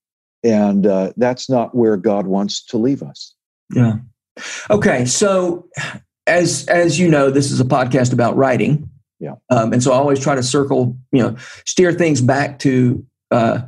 and 0.43 0.85
uh, 0.85 1.11
that's 1.17 1.49
not 1.49 1.75
where 1.75 1.97
God 1.97 2.27
wants 2.27 2.63
to 2.65 2.77
leave 2.77 3.01
us. 3.01 3.33
Yeah. 3.73 3.95
Okay. 4.69 5.05
So, 5.05 5.67
as 6.27 6.65
as 6.67 6.99
you 6.99 7.09
know, 7.09 7.29
this 7.31 7.51
is 7.51 7.59
a 7.59 7.65
podcast 7.65 8.13
about 8.13 8.37
writing. 8.37 8.89
Yeah. 9.25 9.35
Um, 9.49 9.73
and 9.73 9.81
so 9.81 9.91
I 9.91 9.95
always 9.95 10.19
try 10.19 10.35
to 10.35 10.43
circle, 10.43 10.95
you 11.11 11.23
know, 11.23 11.35
steer 11.65 11.91
things 11.91 12.21
back 12.21 12.59
to 12.59 13.03
uh, 13.31 13.61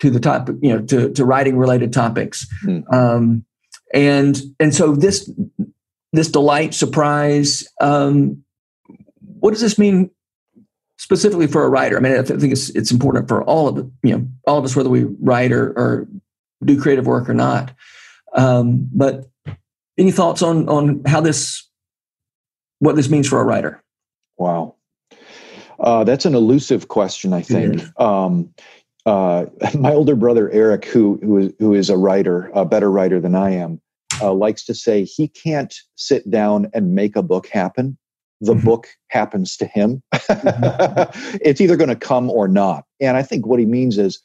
to 0.00 0.10
the 0.10 0.18
topic, 0.18 0.56
you 0.62 0.72
know, 0.72 0.82
to, 0.86 1.12
to 1.12 1.24
writing 1.26 1.58
related 1.58 1.92
topics. 1.92 2.46
Mm. 2.64 2.90
Um, 2.90 3.44
and 3.92 4.40
and 4.58 4.74
so 4.74 4.96
this 4.96 5.30
this 6.14 6.30
delight, 6.30 6.72
surprise, 6.72 7.68
um, 7.80 8.42
what 9.40 9.50
does 9.50 9.60
this 9.60 9.78
mean 9.78 10.10
specifically 10.96 11.46
for 11.46 11.62
a 11.64 11.68
writer? 11.68 11.98
I 11.98 12.00
mean, 12.00 12.18
I 12.18 12.22
think 12.22 12.52
it's 12.52 12.70
it's 12.70 12.90
important 12.90 13.28
for 13.28 13.42
all 13.44 13.68
of 13.68 13.76
it, 13.76 13.86
you 14.02 14.16
know, 14.16 14.26
all 14.46 14.56
of 14.56 14.64
us, 14.64 14.74
whether 14.74 14.88
we 14.88 15.04
write 15.20 15.52
or, 15.52 15.72
or 15.78 16.08
do 16.64 16.80
creative 16.80 17.06
work 17.06 17.28
or 17.28 17.34
not. 17.34 17.70
Um, 18.34 18.88
but 18.94 19.26
any 19.98 20.10
thoughts 20.10 20.40
on 20.40 20.70
on 20.70 21.02
how 21.04 21.20
this 21.20 21.68
what 22.78 22.96
this 22.96 23.10
means 23.10 23.28
for 23.28 23.42
a 23.42 23.44
writer? 23.44 23.82
Wow. 24.38 24.76
Uh, 25.82 26.04
that's 26.04 26.24
an 26.24 26.34
elusive 26.34 26.88
question, 26.88 27.32
I 27.32 27.42
think. 27.42 27.74
Mm-hmm. 27.74 28.02
Um, 28.02 28.54
uh, 29.04 29.46
my 29.78 29.92
older 29.92 30.16
brother 30.16 30.50
Eric, 30.50 30.84
who 30.84 31.18
who 31.22 31.38
is, 31.38 31.52
who 31.58 31.74
is 31.74 31.90
a 31.90 31.96
writer, 31.96 32.50
a 32.54 32.64
better 32.64 32.90
writer 32.90 33.20
than 33.20 33.34
I 33.34 33.50
am, 33.50 33.80
uh, 34.20 34.32
likes 34.32 34.64
to 34.66 34.74
say 34.74 35.04
he 35.04 35.28
can't 35.28 35.74
sit 35.96 36.30
down 36.30 36.70
and 36.72 36.94
make 36.94 37.16
a 37.16 37.22
book 37.22 37.48
happen. 37.48 37.98
The 38.40 38.54
mm-hmm. 38.54 38.66
book 38.66 38.88
happens 39.08 39.56
to 39.58 39.66
him. 39.66 40.02
mm-hmm. 40.14 41.38
it's 41.42 41.60
either 41.60 41.76
going 41.76 41.90
to 41.90 41.96
come 41.96 42.30
or 42.30 42.48
not. 42.48 42.84
And 43.00 43.16
I 43.16 43.22
think 43.22 43.46
what 43.46 43.60
he 43.60 43.66
means 43.66 43.98
is 43.98 44.20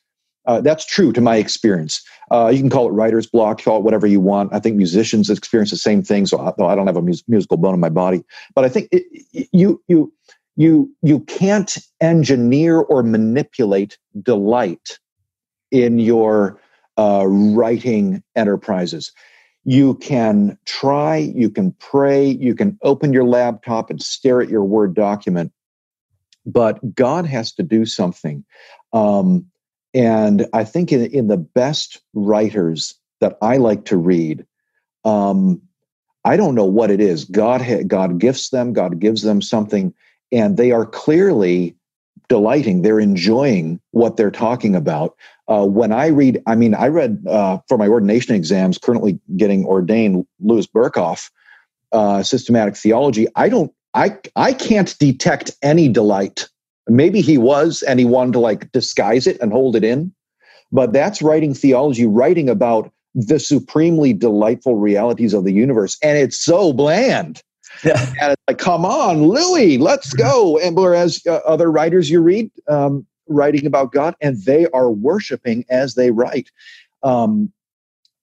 uh, 0.47 0.61
that's 0.61 0.85
true 0.85 1.11
to 1.11 1.21
my 1.21 1.35
experience. 1.35 2.01
Uh, 2.31 2.47
you 2.47 2.59
can 2.59 2.69
call 2.69 2.87
it 2.87 2.91
writer's 2.91 3.27
block, 3.27 3.61
call 3.61 3.79
it 3.79 3.83
whatever 3.83 4.07
you 4.07 4.21
want. 4.21 4.53
I 4.53 4.59
think 4.59 4.77
musicians 4.77 5.29
experience 5.29 5.71
the 5.71 5.77
same 5.77 6.01
thing. 6.01 6.25
So, 6.25 6.53
though 6.57 6.67
I 6.67 6.75
don't 6.75 6.87
have 6.87 6.95
a 6.97 7.01
mus- 7.01 7.23
musical 7.27 7.57
bone 7.57 7.73
in 7.73 7.79
my 7.79 7.89
body, 7.89 8.23
but 8.55 8.63
I 8.63 8.69
think 8.69 8.87
it, 8.91 9.03
you 9.51 9.81
you 9.87 10.11
you 10.57 10.91
you 11.01 11.21
can't 11.21 11.77
engineer 12.01 12.79
or 12.79 13.03
manipulate 13.03 13.97
delight 14.21 14.99
in 15.71 15.99
your 15.99 16.59
uh, 16.97 17.25
writing 17.27 18.23
enterprises. 18.35 19.11
You 19.63 19.95
can 19.95 20.57
try 20.65 21.17
you 21.17 21.49
can 21.49 21.71
pray 21.73 22.27
you 22.27 22.55
can 22.55 22.77
open 22.81 23.13
your 23.13 23.25
laptop 23.25 23.89
and 23.89 24.01
stare 24.01 24.41
at 24.41 24.49
your 24.49 24.63
word 24.63 24.93
document 24.95 25.51
but 26.45 26.95
god 26.95 27.25
has 27.25 27.51
to 27.53 27.63
do 27.63 27.85
something. 27.85 28.43
Um, 28.93 29.47
and 29.93 30.47
i 30.53 30.63
think 30.63 30.91
in, 30.91 31.05
in 31.07 31.27
the 31.27 31.37
best 31.37 32.01
writers 32.13 32.95
that 33.21 33.37
i 33.41 33.57
like 33.57 33.85
to 33.85 33.97
read 33.97 34.45
um, 35.05 35.61
i 36.25 36.35
don't 36.35 36.55
know 36.55 36.65
what 36.65 36.91
it 36.91 36.99
is. 36.99 37.25
God 37.25 37.61
ha- 37.61 37.83
god 37.85 38.19
gifts 38.19 38.49
them 38.49 38.73
god 38.73 38.99
gives 38.99 39.21
them 39.21 39.41
something 39.41 39.93
and 40.31 40.57
they 40.57 40.71
are 40.71 40.85
clearly 40.85 41.75
delighting 42.29 42.81
they're 42.81 42.99
enjoying 42.99 43.79
what 43.91 44.17
they're 44.17 44.31
talking 44.31 44.75
about. 44.75 45.15
Uh, 45.49 45.65
when 45.65 45.93
i 45.93 46.07
read 46.07 46.43
i 46.45 46.55
mean 46.55 46.75
i 46.75 46.87
read 46.87 47.23
uh, 47.29 47.57
for 47.69 47.77
my 47.77 47.87
ordination 47.87 48.35
exams 48.35 48.77
currently 48.77 49.17
getting 49.37 49.65
ordained 49.65 50.27
louis 50.41 50.67
berkhof 50.67 51.31
uh, 51.93 52.21
systematic 52.21 52.75
theology 52.75 53.27
i 53.37 53.47
don't 53.47 53.71
i 53.93 54.13
i 54.35 54.51
can't 54.51 54.97
detect 54.99 55.51
any 55.61 55.87
delight. 55.87 56.49
Maybe 56.89 57.21
he 57.21 57.37
was 57.37 57.81
and 57.83 57.97
he 57.97 58.05
wanted 58.05 58.33
to 58.33 58.39
like 58.39 58.71
disguise 58.73 59.25
it 59.25 59.39
and 59.41 59.53
hold 59.53 59.77
it 59.77 59.85
in 59.85 60.13
but 60.69 60.91
that's 60.91 61.21
writing 61.21 61.53
theology 61.53 62.05
writing 62.05 62.49
about 62.49 62.91
the 63.15 63.39
supremely 63.39 64.11
delightful 64.11 64.75
realities 64.75 65.33
of 65.33 65.45
the 65.45 65.53
universe 65.53 65.97
and 66.03 66.17
it's 66.17 66.43
so 66.43 66.73
bland 66.73 67.41
yeah. 67.83 68.13
And 68.21 68.31
it's 68.33 68.41
like, 68.47 68.57
come 68.57 68.85
on, 68.85 69.27
Louis, 69.27 69.77
let's 69.77 70.13
go. 70.13 70.57
And 70.59 70.75
whereas 70.75 71.21
uh, 71.27 71.35
other 71.45 71.71
writers 71.71 72.09
you 72.09 72.21
read 72.21 72.51
um, 72.67 73.05
writing 73.27 73.65
about 73.65 73.91
God, 73.91 74.15
and 74.21 74.41
they 74.43 74.67
are 74.67 74.91
worshiping 74.91 75.65
as 75.69 75.95
they 75.95 76.11
write. 76.11 76.51
Um, 77.03 77.51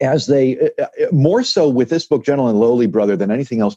as 0.00 0.26
they 0.26 0.58
uh, 0.58 0.82
uh, 0.82 1.06
more 1.12 1.42
so 1.42 1.68
with 1.68 1.88
this 1.88 2.06
book, 2.06 2.24
Gentle 2.24 2.48
and 2.48 2.58
Lowly, 2.58 2.86
brother, 2.86 3.16
than 3.16 3.30
anything 3.30 3.60
else. 3.60 3.76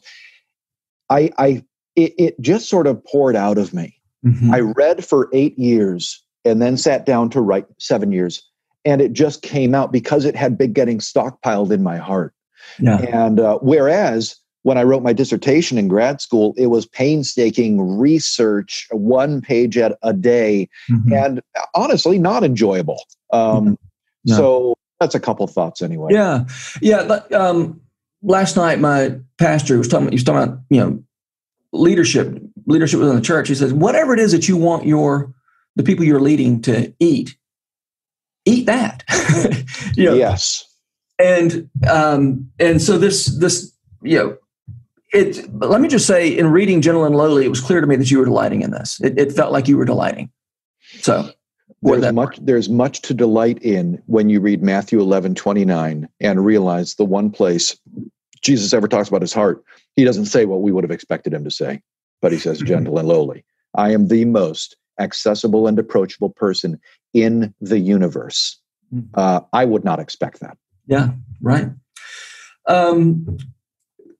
I, 1.10 1.30
I, 1.38 1.64
it, 1.96 2.14
it 2.18 2.40
just 2.40 2.68
sort 2.68 2.86
of 2.86 3.02
poured 3.04 3.36
out 3.36 3.56
of 3.56 3.72
me. 3.72 3.98
Mm-hmm. 4.24 4.52
I 4.52 4.60
read 4.60 5.04
for 5.04 5.30
eight 5.32 5.58
years 5.58 6.22
and 6.44 6.60
then 6.60 6.76
sat 6.76 7.06
down 7.06 7.30
to 7.30 7.40
write 7.40 7.66
seven 7.78 8.12
years 8.12 8.42
and 8.84 9.00
it 9.00 9.12
just 9.12 9.42
came 9.42 9.74
out 9.74 9.92
because 9.92 10.24
it 10.24 10.34
had 10.34 10.56
been 10.56 10.72
getting 10.72 10.98
stockpiled 10.98 11.70
in 11.70 11.82
my 11.82 11.96
heart. 11.96 12.34
Yeah. 12.78 12.98
And 12.98 13.40
uh, 13.40 13.58
whereas 13.58 14.36
when 14.62 14.76
I 14.76 14.82
wrote 14.82 15.02
my 15.02 15.12
dissertation 15.12 15.78
in 15.78 15.88
grad 15.88 16.20
school, 16.20 16.54
it 16.56 16.66
was 16.66 16.86
painstaking 16.86 17.98
research, 17.98 18.86
one 18.90 19.40
page 19.40 19.78
at 19.78 19.96
a 20.02 20.12
day, 20.12 20.68
mm-hmm. 20.90 21.12
and 21.12 21.40
honestly, 21.74 22.18
not 22.18 22.44
enjoyable. 22.44 23.02
Um, 23.32 23.78
yeah. 24.24 24.36
So 24.36 24.74
that's 25.00 25.14
a 25.14 25.20
couple 25.20 25.46
thoughts 25.46 25.80
anyway. 25.80 26.12
Yeah, 26.12 26.44
yeah. 26.82 27.20
Um, 27.32 27.80
last 28.22 28.56
night, 28.56 28.80
my 28.80 29.16
pastor 29.38 29.78
was 29.78 29.88
talking. 29.88 30.08
He 30.08 30.16
was 30.16 30.24
talking 30.24 30.42
about 30.42 30.60
you 30.70 30.80
know 30.80 31.02
leadership. 31.72 32.40
Leadership 32.66 33.00
within 33.00 33.16
the 33.16 33.22
church. 33.22 33.48
He 33.48 33.54
says, 33.54 33.72
whatever 33.72 34.12
it 34.12 34.20
is 34.20 34.32
that 34.32 34.46
you 34.46 34.54
want 34.54 34.84
your 34.84 35.32
the 35.76 35.82
people 35.82 36.04
you're 36.04 36.20
leading 36.20 36.60
to 36.62 36.92
eat, 36.98 37.36
eat 38.44 38.66
that. 38.66 39.04
you 39.96 40.04
know? 40.04 40.14
Yes. 40.14 40.64
And 41.18 41.70
um, 41.88 42.50
and 42.58 42.82
so 42.82 42.98
this 42.98 43.26
this 43.38 43.72
you 44.02 44.18
know 44.18 44.36
it. 45.12 45.52
Let 45.54 45.80
me 45.80 45.88
just 45.88 46.06
say, 46.06 46.28
in 46.28 46.48
reading 46.48 46.80
Gentle 46.80 47.04
and 47.04 47.16
Lowly, 47.16 47.44
it 47.44 47.48
was 47.48 47.60
clear 47.60 47.80
to 47.80 47.86
me 47.86 47.96
that 47.96 48.10
you 48.10 48.18
were 48.18 48.24
delighting 48.24 48.62
in 48.62 48.70
this. 48.70 49.00
It, 49.00 49.18
it 49.18 49.32
felt 49.32 49.52
like 49.52 49.68
you 49.68 49.76
were 49.76 49.84
delighting. 49.84 50.30
So 51.00 51.30
there's 51.82 52.12
much 52.12 52.38
there's 52.42 52.68
much 52.68 53.02
to 53.02 53.14
delight 53.14 53.62
in 53.62 54.02
when 54.06 54.28
you 54.28 54.40
read 54.40 54.62
Matthew 54.62 55.00
11, 55.00 55.34
29 55.34 56.08
and 56.20 56.44
realize 56.44 56.94
the 56.94 57.04
one 57.04 57.30
place 57.30 57.78
Jesus 58.42 58.72
ever 58.72 58.88
talks 58.88 59.08
about 59.08 59.22
his 59.22 59.32
heart, 59.32 59.62
he 59.96 60.04
doesn't 60.04 60.26
say 60.26 60.44
what 60.44 60.62
we 60.62 60.72
would 60.72 60.84
have 60.84 60.90
expected 60.90 61.32
him 61.32 61.44
to 61.44 61.50
say, 61.50 61.80
but 62.20 62.32
he 62.32 62.38
says 62.38 62.58
gentle 62.64 62.98
and 62.98 63.08
lowly. 63.08 63.44
I 63.74 63.92
am 63.92 64.08
the 64.08 64.24
most 64.24 64.76
accessible 64.98 65.66
and 65.66 65.78
approachable 65.78 66.30
person 66.30 66.80
in 67.14 67.54
the 67.60 67.78
universe. 67.78 68.58
Hmm. 68.90 69.00
Uh, 69.14 69.40
I 69.52 69.64
would 69.64 69.84
not 69.84 70.00
expect 70.00 70.40
that. 70.40 70.56
Yeah, 70.86 71.10
right. 71.40 71.68
Um, 72.66 73.38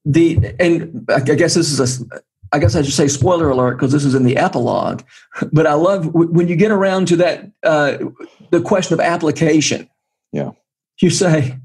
the 0.08 0.54
and 0.58 1.06
I 1.10 1.20
guess 1.20 1.54
this 1.54 1.70
is 1.70 1.80
a 1.80 2.20
I 2.50 2.58
guess 2.58 2.74
I 2.74 2.82
should 2.82 2.94
say 2.94 3.08
spoiler 3.08 3.50
alert 3.50 3.76
because 3.76 3.92
this 3.92 4.04
is 4.04 4.14
in 4.14 4.24
the 4.24 4.38
epilogue. 4.38 5.02
But 5.52 5.66
I 5.66 5.74
love 5.74 6.06
when 6.14 6.48
you 6.48 6.56
get 6.56 6.70
around 6.70 7.08
to 7.08 7.16
that 7.16 7.50
uh, 7.62 7.98
the 8.50 8.62
question 8.62 8.94
of 8.94 9.00
application. 9.00 9.88
Yeah, 10.32 10.52
you 11.00 11.10
say 11.10 11.58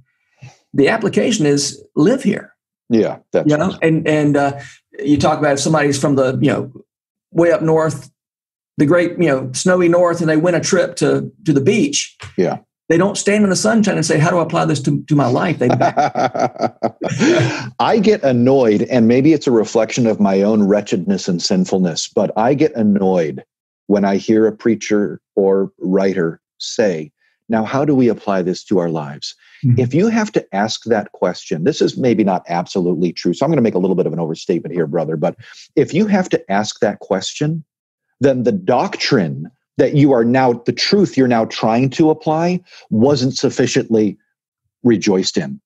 the 0.74 0.90
application 0.90 1.46
is 1.46 1.82
live 1.96 2.24
here. 2.24 2.54
Yeah, 2.90 3.20
that's 3.32 3.50
you 3.50 3.58
know, 3.58 3.78
and 3.82 4.06
and 4.08 4.36
uh, 4.36 4.60
you 5.00 5.18
talk 5.18 5.40
about 5.40 5.54
if 5.54 5.60
somebody's 5.62 6.00
from 6.00 6.16
the 6.16 6.38
you 6.42 6.52
know 6.52 6.72
way 7.32 7.52
up 7.54 7.62
north, 7.62 8.12
the 8.78 8.86
great 8.86 9.12
you 9.12 9.30
know 9.30 9.52
snowy 9.54 9.88
north, 9.88 10.20
and 10.20 10.30
they 10.30 10.38
win 10.38 10.54
a 10.54 10.60
trip 10.60 10.98
to 10.98 11.32
to 11.46 11.54
the 11.54 11.62
beach. 11.62 12.18
Yeah, 12.38 12.60
they 12.90 12.98
don't 12.98 13.18
stand 13.18 13.44
in 13.44 13.50
the 13.50 13.56
sunshine 13.56 13.96
and 13.96 14.06
say, 14.06 14.20
"How 14.20 14.30
do 14.30 14.40
I 14.40 14.44
apply 14.44 14.66
this 14.66 14.82
to, 14.82 15.02
to 15.04 15.16
my 15.16 15.28
life?" 15.28 15.60
They 15.60 15.70
I 17.80 18.00
get 18.00 18.24
annoyed, 18.24 18.84
and 18.84 19.08
maybe 19.08 19.34
it's 19.34 19.48
a 19.48 19.52
reflection 19.52 20.08
of 20.08 20.20
my 20.20 20.42
own 20.42 20.64
wretchedness 20.64 21.28
and 21.28 21.42
sinfulness, 21.42 22.08
but 22.08 22.32
I 22.38 22.54
get 22.54 22.76
annoyed 22.76 23.44
when 23.88 24.06
I 24.06 24.18
hear 24.18 24.48
a 24.48 24.56
preacher 24.56 25.22
or 25.36 25.72
writer 25.80 26.42
say, 26.58 27.12
"Now, 27.48 27.64
how 27.64 27.86
do 27.86 27.96
we 27.96 28.10
apply 28.10 28.42
this 28.42 28.64
to 28.66 28.80
our 28.80 28.90
lives?" 28.90 29.36
Mm-hmm. 29.64 29.80
If 29.80 29.94
you 29.94 30.08
have 30.08 30.32
to 30.34 30.46
ask 30.54 30.84
that 30.86 31.12
question, 31.14 31.64
this 31.64 31.82
is 31.82 31.98
maybe 31.98 32.24
not 32.24 32.44
absolutely 32.50 33.14
true. 33.14 33.34
So 33.34 33.46
I'm 33.46 33.50
going 33.50 33.58
to 33.58 33.64
make 33.64 33.76
a 33.76 33.80
little 33.80 33.96
bit 33.96 34.08
of 34.08 34.14
an 34.14 34.20
overstatement 34.20 34.76
here, 34.76 34.88
brother. 34.88 35.16
But 35.16 35.38
if 35.76 35.94
you 35.94 36.06
have 36.08 36.28
to 36.30 36.52
ask 36.52 36.80
that 36.80 37.00
question, 37.00 37.64
then 38.20 38.44
the 38.44 38.52
doctrine 38.52 39.50
that 39.78 39.96
you 39.96 40.12
are 40.12 40.24
now 40.24 40.54
the 40.54 40.72
truth 40.72 41.18
you're 41.18 41.28
now 41.28 41.46
trying 41.46 41.90
to 41.92 42.10
apply 42.10 42.62
wasn't 42.90 43.36
sufficiently 43.36 44.18
rejoiced 44.84 45.38
in. 45.38 45.60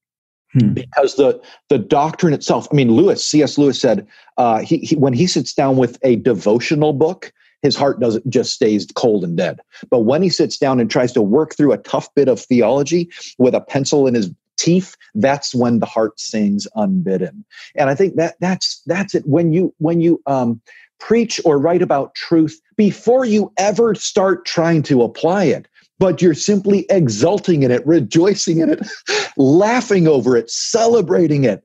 Hmm. 0.54 0.70
because 0.70 1.15
the 1.15 1.41
the 1.67 1.78
doctrine 1.78 2.34
itself 2.34 2.70
i 2.72 2.74
mean 2.76 2.89
lewis 2.89 3.22
cs 3.22 3.58
lewis 3.58 3.82
said 3.82 4.08
uh, 4.38 4.60
he, 4.60 4.78
he, 4.78 4.96
when 4.96 5.12
he 5.12 5.28
sits 5.28 5.54
down 5.54 5.76
with 5.76 6.00
a 6.04 6.15
devotional 6.15 6.93
book 6.93 7.34
his 7.62 7.76
heart 7.76 8.00
doesn't 8.00 8.28
just 8.30 8.54
stays 8.54 8.88
cold 8.96 9.24
and 9.24 9.36
dead. 9.36 9.60
But 9.89 10.02
when 10.02 10.22
he 10.22 10.30
sits 10.30 10.58
down 10.58 10.80
and 10.80 10.89
tries 10.89 11.12
to 11.13 11.22
work 11.22 11.56
through 11.56 11.74
a 11.74 11.78
tough 11.80 12.13
bit 12.15 12.28
of 12.28 12.39
theology 12.39 13.10
with 13.38 13.56
a 13.56 13.62
pencil 13.62 14.08
in 14.08 14.13
his 14.13 14.32
teeth 14.58 14.96
that's 15.13 15.54
when 15.54 15.80
the 15.80 15.86
heart 15.86 16.20
sings 16.20 16.67
unbidden. 16.76 17.46
And 17.76 17.89
i 17.89 17.96
think 17.96 18.15
that 18.15 18.36
that's 18.39 18.82
that's 18.86 19.13
it. 19.15 19.28
When 19.28 19.54
you 19.54 19.74
when 19.78 20.02
you 20.02 20.22
um 20.26 20.62
preach 21.00 21.40
or 21.46 21.60
write 21.60 21.82
about 21.82 22.16
truth 22.16 22.60
before 22.76 23.26
you 23.26 23.52
ever 23.58 23.96
start 23.96 24.46
trying 24.46 24.84
to 24.84 25.04
apply 25.04 25.46
it, 25.46 25.68
but 26.00 26.22
you're 26.22 26.34
simply 26.34 26.86
exulting 26.90 27.64
in 27.64 27.72
it, 27.72 27.86
rejoicing 27.86 28.60
in 28.60 28.70
it, 28.70 28.88
laughing 29.38 30.08
over 30.08 30.36
it, 30.36 30.50
celebrating 30.50 31.44
it. 31.44 31.64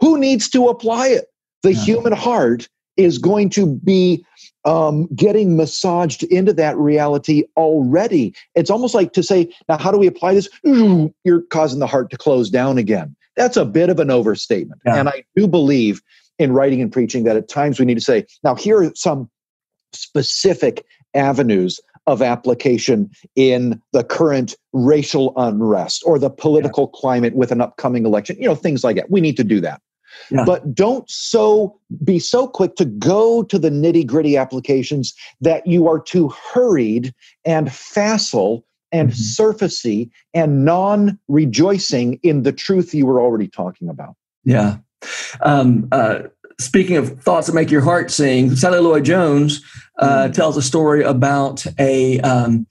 Who 0.00 0.18
needs 0.18 0.48
to 0.50 0.68
apply 0.68 1.08
it? 1.08 1.26
The 1.62 1.74
yeah. 1.74 1.84
human 1.84 2.12
heart 2.12 2.68
is 2.96 3.18
going 3.18 3.48
to 3.50 3.66
be 3.76 4.24
um, 4.64 5.06
getting 5.14 5.56
massaged 5.56 6.22
into 6.24 6.52
that 6.52 6.76
reality 6.76 7.44
already. 7.56 8.34
It's 8.54 8.70
almost 8.70 8.94
like 8.94 9.12
to 9.14 9.22
say, 9.22 9.52
now, 9.68 9.78
how 9.78 9.90
do 9.90 9.98
we 9.98 10.06
apply 10.06 10.34
this? 10.34 10.48
You're 11.24 11.42
causing 11.50 11.80
the 11.80 11.86
heart 11.86 12.10
to 12.10 12.18
close 12.18 12.50
down 12.50 12.78
again. 12.78 13.16
That's 13.36 13.56
a 13.56 13.64
bit 13.64 13.88
of 13.88 13.98
an 13.98 14.10
overstatement. 14.10 14.82
Yeah. 14.84 14.96
And 14.96 15.08
I 15.08 15.24
do 15.34 15.46
believe 15.48 16.02
in 16.38 16.52
writing 16.52 16.80
and 16.80 16.92
preaching 16.92 17.24
that 17.24 17.36
at 17.36 17.48
times 17.48 17.78
we 17.78 17.86
need 17.86 17.94
to 17.94 18.00
say, 18.00 18.26
now, 18.42 18.54
here 18.54 18.82
are 18.82 18.92
some 18.94 19.30
specific 19.92 20.84
avenues 21.14 21.80
of 22.06 22.22
application 22.22 23.10
in 23.36 23.80
the 23.92 24.02
current 24.02 24.56
racial 24.72 25.32
unrest 25.36 26.02
or 26.04 26.18
the 26.18 26.30
political 26.30 26.90
yeah. 26.92 27.00
climate 27.00 27.36
with 27.36 27.52
an 27.52 27.60
upcoming 27.60 28.04
election, 28.04 28.36
you 28.38 28.48
know, 28.48 28.54
things 28.54 28.82
like 28.82 28.96
that. 28.96 29.10
We 29.10 29.20
need 29.20 29.36
to 29.36 29.44
do 29.44 29.60
that. 29.60 29.80
Yeah. 30.30 30.44
But 30.44 30.74
don't 30.74 31.08
so 31.08 31.78
be 32.04 32.18
so 32.18 32.46
quick 32.46 32.76
to 32.76 32.84
go 32.84 33.42
to 33.44 33.58
the 33.58 33.70
nitty 33.70 34.06
gritty 34.06 34.36
applications 34.36 35.14
that 35.40 35.66
you 35.66 35.88
are 35.88 36.00
too 36.00 36.32
hurried 36.52 37.14
and 37.44 37.72
facile 37.72 38.64
and 38.90 39.10
mm-hmm. 39.10 39.42
surfacey 39.42 40.10
and 40.34 40.64
non 40.64 41.18
rejoicing 41.28 42.20
in 42.22 42.42
the 42.42 42.52
truth 42.52 42.94
you 42.94 43.06
were 43.06 43.20
already 43.20 43.48
talking 43.48 43.88
about. 43.88 44.14
Yeah. 44.44 44.78
Um, 45.42 45.88
uh, 45.92 46.24
speaking 46.60 46.96
of 46.96 47.20
thoughts 47.22 47.46
that 47.46 47.54
make 47.54 47.70
your 47.70 47.80
heart 47.80 48.10
sing, 48.10 48.54
Sally 48.56 48.78
Lloyd 48.78 49.04
Jones 49.04 49.62
uh, 49.98 50.28
mm. 50.28 50.34
tells 50.34 50.56
a 50.56 50.62
story 50.62 51.02
about 51.02 51.64
a 51.78 52.20
um, 52.20 52.66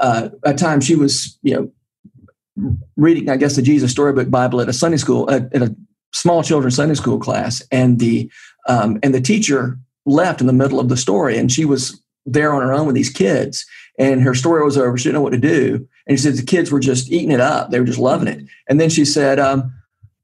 uh, 0.00 0.28
a 0.44 0.54
time 0.54 0.80
she 0.80 0.94
was, 0.94 1.38
you 1.42 1.54
know, 1.54 2.80
reading, 2.96 3.28
I 3.28 3.36
guess, 3.36 3.56
the 3.56 3.62
Jesus 3.62 3.90
Storybook 3.90 4.30
Bible 4.30 4.60
at 4.60 4.68
a 4.68 4.72
Sunday 4.72 4.96
school 4.96 5.30
at, 5.30 5.52
at 5.54 5.62
a 5.62 5.74
small 6.12 6.42
children's 6.42 6.76
Sunday 6.76 6.94
school 6.94 7.18
class, 7.18 7.62
and 7.70 7.98
the 7.98 8.30
um, 8.68 8.98
and 9.02 9.14
the 9.14 9.20
teacher 9.20 9.78
left 10.06 10.40
in 10.40 10.46
the 10.46 10.52
middle 10.52 10.80
of 10.80 10.88
the 10.88 10.96
story, 10.96 11.36
and 11.36 11.52
she 11.52 11.64
was 11.64 12.02
there 12.26 12.52
on 12.52 12.62
her 12.62 12.72
own 12.72 12.86
with 12.86 12.94
these 12.94 13.10
kids, 13.10 13.64
and 13.98 14.22
her 14.22 14.34
story 14.34 14.64
was 14.64 14.76
over. 14.76 14.96
She 14.96 15.04
didn't 15.04 15.14
know 15.14 15.22
what 15.22 15.32
to 15.32 15.38
do, 15.38 15.86
and 16.06 16.18
she 16.18 16.22
said 16.22 16.36
the 16.36 16.42
kids 16.42 16.70
were 16.70 16.80
just 16.80 17.10
eating 17.10 17.30
it 17.30 17.40
up; 17.40 17.70
they 17.70 17.80
were 17.80 17.86
just 17.86 17.98
loving 17.98 18.28
it. 18.28 18.44
And 18.68 18.80
then 18.80 18.90
she 18.90 19.04
said, 19.04 19.38
um, 19.38 19.72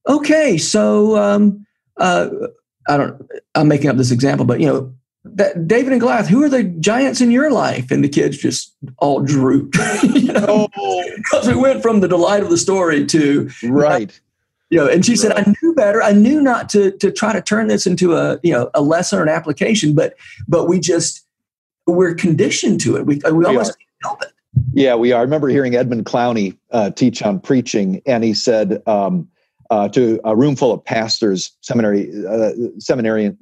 "Okay, 0.08 0.58
so." 0.58 1.16
Um, 1.16 1.66
uh, 1.96 2.28
I 2.88 2.96
don't, 2.96 3.30
I'm 3.54 3.68
making 3.68 3.88
up 3.88 3.96
this 3.96 4.10
example, 4.10 4.44
but 4.44 4.60
you 4.60 4.66
know, 4.66 4.94
that 5.24 5.66
David 5.66 5.92
and 5.92 6.00
Goliath, 6.00 6.28
who 6.28 6.42
are 6.42 6.48
the 6.48 6.64
giants 6.64 7.20
in 7.20 7.30
your 7.30 7.50
life? 7.50 7.90
And 7.90 8.04
the 8.04 8.08
kids 8.08 8.36
just 8.36 8.74
all 8.98 9.20
drooped, 9.20 9.76
you 10.02 10.32
know, 10.32 10.68
because 11.16 11.48
oh. 11.48 11.54
we 11.54 11.56
went 11.56 11.82
from 11.82 12.00
the 12.00 12.08
delight 12.08 12.42
of 12.42 12.50
the 12.50 12.58
story 12.58 13.06
to 13.06 13.50
right. 13.64 14.20
You 14.70 14.80
know, 14.80 14.88
and 14.88 15.04
she 15.04 15.12
right. 15.12 15.18
said, 15.18 15.32
I 15.32 15.54
knew 15.62 15.74
better. 15.74 16.02
I 16.02 16.12
knew 16.12 16.40
not 16.40 16.68
to 16.70 16.90
to 16.98 17.10
try 17.10 17.32
to 17.32 17.40
turn 17.40 17.68
this 17.68 17.86
into 17.86 18.14
a 18.14 18.38
you 18.42 18.52
know 18.52 18.70
a 18.74 18.82
lesson 18.82 19.18
or 19.18 19.22
an 19.22 19.28
application, 19.28 19.94
but 19.94 20.14
but 20.46 20.68
we 20.68 20.80
just 20.80 21.24
we're 21.86 22.14
conditioned 22.14 22.80
to 22.82 22.96
it. 22.96 23.06
We 23.06 23.20
we 23.30 23.44
almost 23.44 23.76
help 24.02 24.22
it. 24.22 24.32
Yeah, 24.72 24.94
we 24.94 25.12
are. 25.12 25.20
I 25.20 25.22
remember 25.22 25.48
hearing 25.48 25.74
Edmund 25.74 26.06
Clowney 26.06 26.56
uh, 26.70 26.90
teach 26.90 27.22
on 27.22 27.40
preaching, 27.40 28.02
and 28.06 28.24
he 28.24 28.34
said, 28.34 28.82
um, 28.86 29.28
uh, 29.70 29.88
to 29.88 30.20
a 30.24 30.36
room 30.36 30.56
full 30.56 30.72
of 30.72 30.84
pastors, 30.84 31.52
seminary, 31.60 32.10
uh, 32.26 32.50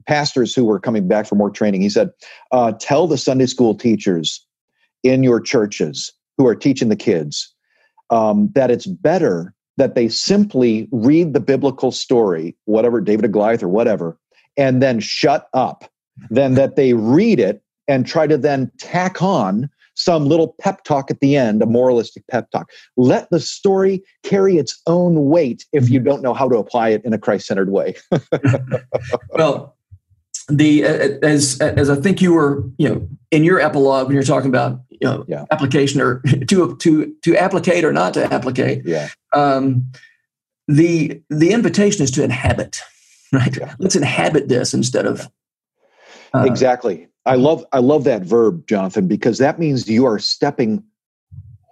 pastors 0.06 0.54
who 0.54 0.64
were 0.64 0.78
coming 0.78 1.08
back 1.08 1.26
for 1.26 1.34
more 1.34 1.50
training. 1.50 1.80
He 1.80 1.90
said, 1.90 2.10
uh, 2.52 2.72
"Tell 2.72 3.06
the 3.06 3.18
Sunday 3.18 3.46
school 3.46 3.74
teachers 3.74 4.44
in 5.02 5.22
your 5.22 5.40
churches 5.40 6.12
who 6.38 6.46
are 6.46 6.54
teaching 6.54 6.88
the 6.88 6.96
kids 6.96 7.52
um, 8.10 8.50
that 8.54 8.70
it's 8.70 8.86
better 8.86 9.54
that 9.78 9.94
they 9.94 10.08
simply 10.08 10.88
read 10.92 11.32
the 11.32 11.40
biblical 11.40 11.90
story, 11.90 12.56
whatever 12.66 13.00
David 13.00 13.24
and 13.24 13.32
Goliath 13.32 13.62
or 13.62 13.68
whatever, 13.68 14.18
and 14.56 14.82
then 14.82 15.00
shut 15.00 15.48
up, 15.54 15.90
than 16.30 16.54
that 16.54 16.76
they 16.76 16.92
read 16.92 17.40
it 17.40 17.62
and 17.88 18.06
try 18.06 18.26
to 18.26 18.38
then 18.38 18.70
tack 18.78 19.22
on." 19.22 19.68
Some 20.02 20.26
little 20.26 20.54
pep 20.60 20.84
talk 20.84 21.10
at 21.10 21.20
the 21.20 21.36
end, 21.36 21.62
a 21.62 21.66
moralistic 21.66 22.26
pep 22.28 22.50
talk. 22.50 22.70
Let 22.96 23.30
the 23.30 23.40
story 23.40 24.02
carry 24.22 24.56
its 24.56 24.80
own 24.86 25.26
weight 25.26 25.64
if 25.72 25.88
you 25.88 25.98
mm-hmm. 25.98 26.08
don't 26.08 26.22
know 26.22 26.34
how 26.34 26.48
to 26.48 26.56
apply 26.56 26.90
it 26.90 27.04
in 27.04 27.12
a 27.12 27.18
Christ 27.18 27.46
centered 27.46 27.70
way. 27.70 27.94
well, 29.30 29.76
the 30.48 30.84
as 30.84 31.60
as 31.60 31.88
I 31.88 31.96
think 31.96 32.20
you 32.20 32.32
were 32.32 32.64
you 32.78 32.88
know 32.88 33.08
in 33.30 33.44
your 33.44 33.60
epilogue 33.60 34.06
when 34.06 34.14
you're 34.14 34.24
talking 34.24 34.48
about 34.48 34.80
you 34.90 35.08
know 35.08 35.24
yeah. 35.28 35.44
application 35.50 36.00
or 36.00 36.20
to 36.48 36.76
to 36.76 37.14
to 37.22 37.36
applicate 37.36 37.84
or 37.84 37.92
not 37.92 38.14
to 38.14 38.32
applicate. 38.32 38.82
Yeah. 38.84 39.08
Um, 39.32 39.90
the 40.68 41.22
the 41.30 41.52
invitation 41.52 42.02
is 42.02 42.10
to 42.12 42.24
inhabit, 42.24 42.80
right? 43.32 43.56
Yeah. 43.56 43.74
Let's 43.78 43.96
inhabit 43.96 44.48
this 44.48 44.74
instead 44.74 45.06
of 45.06 45.30
uh, 46.34 46.44
exactly. 46.44 47.08
I 47.24 47.36
love 47.36 47.64
I 47.72 47.78
love 47.78 48.04
that 48.04 48.22
verb, 48.22 48.66
Jonathan, 48.66 49.06
because 49.06 49.38
that 49.38 49.58
means 49.58 49.88
you 49.88 50.06
are 50.06 50.18
stepping 50.18 50.82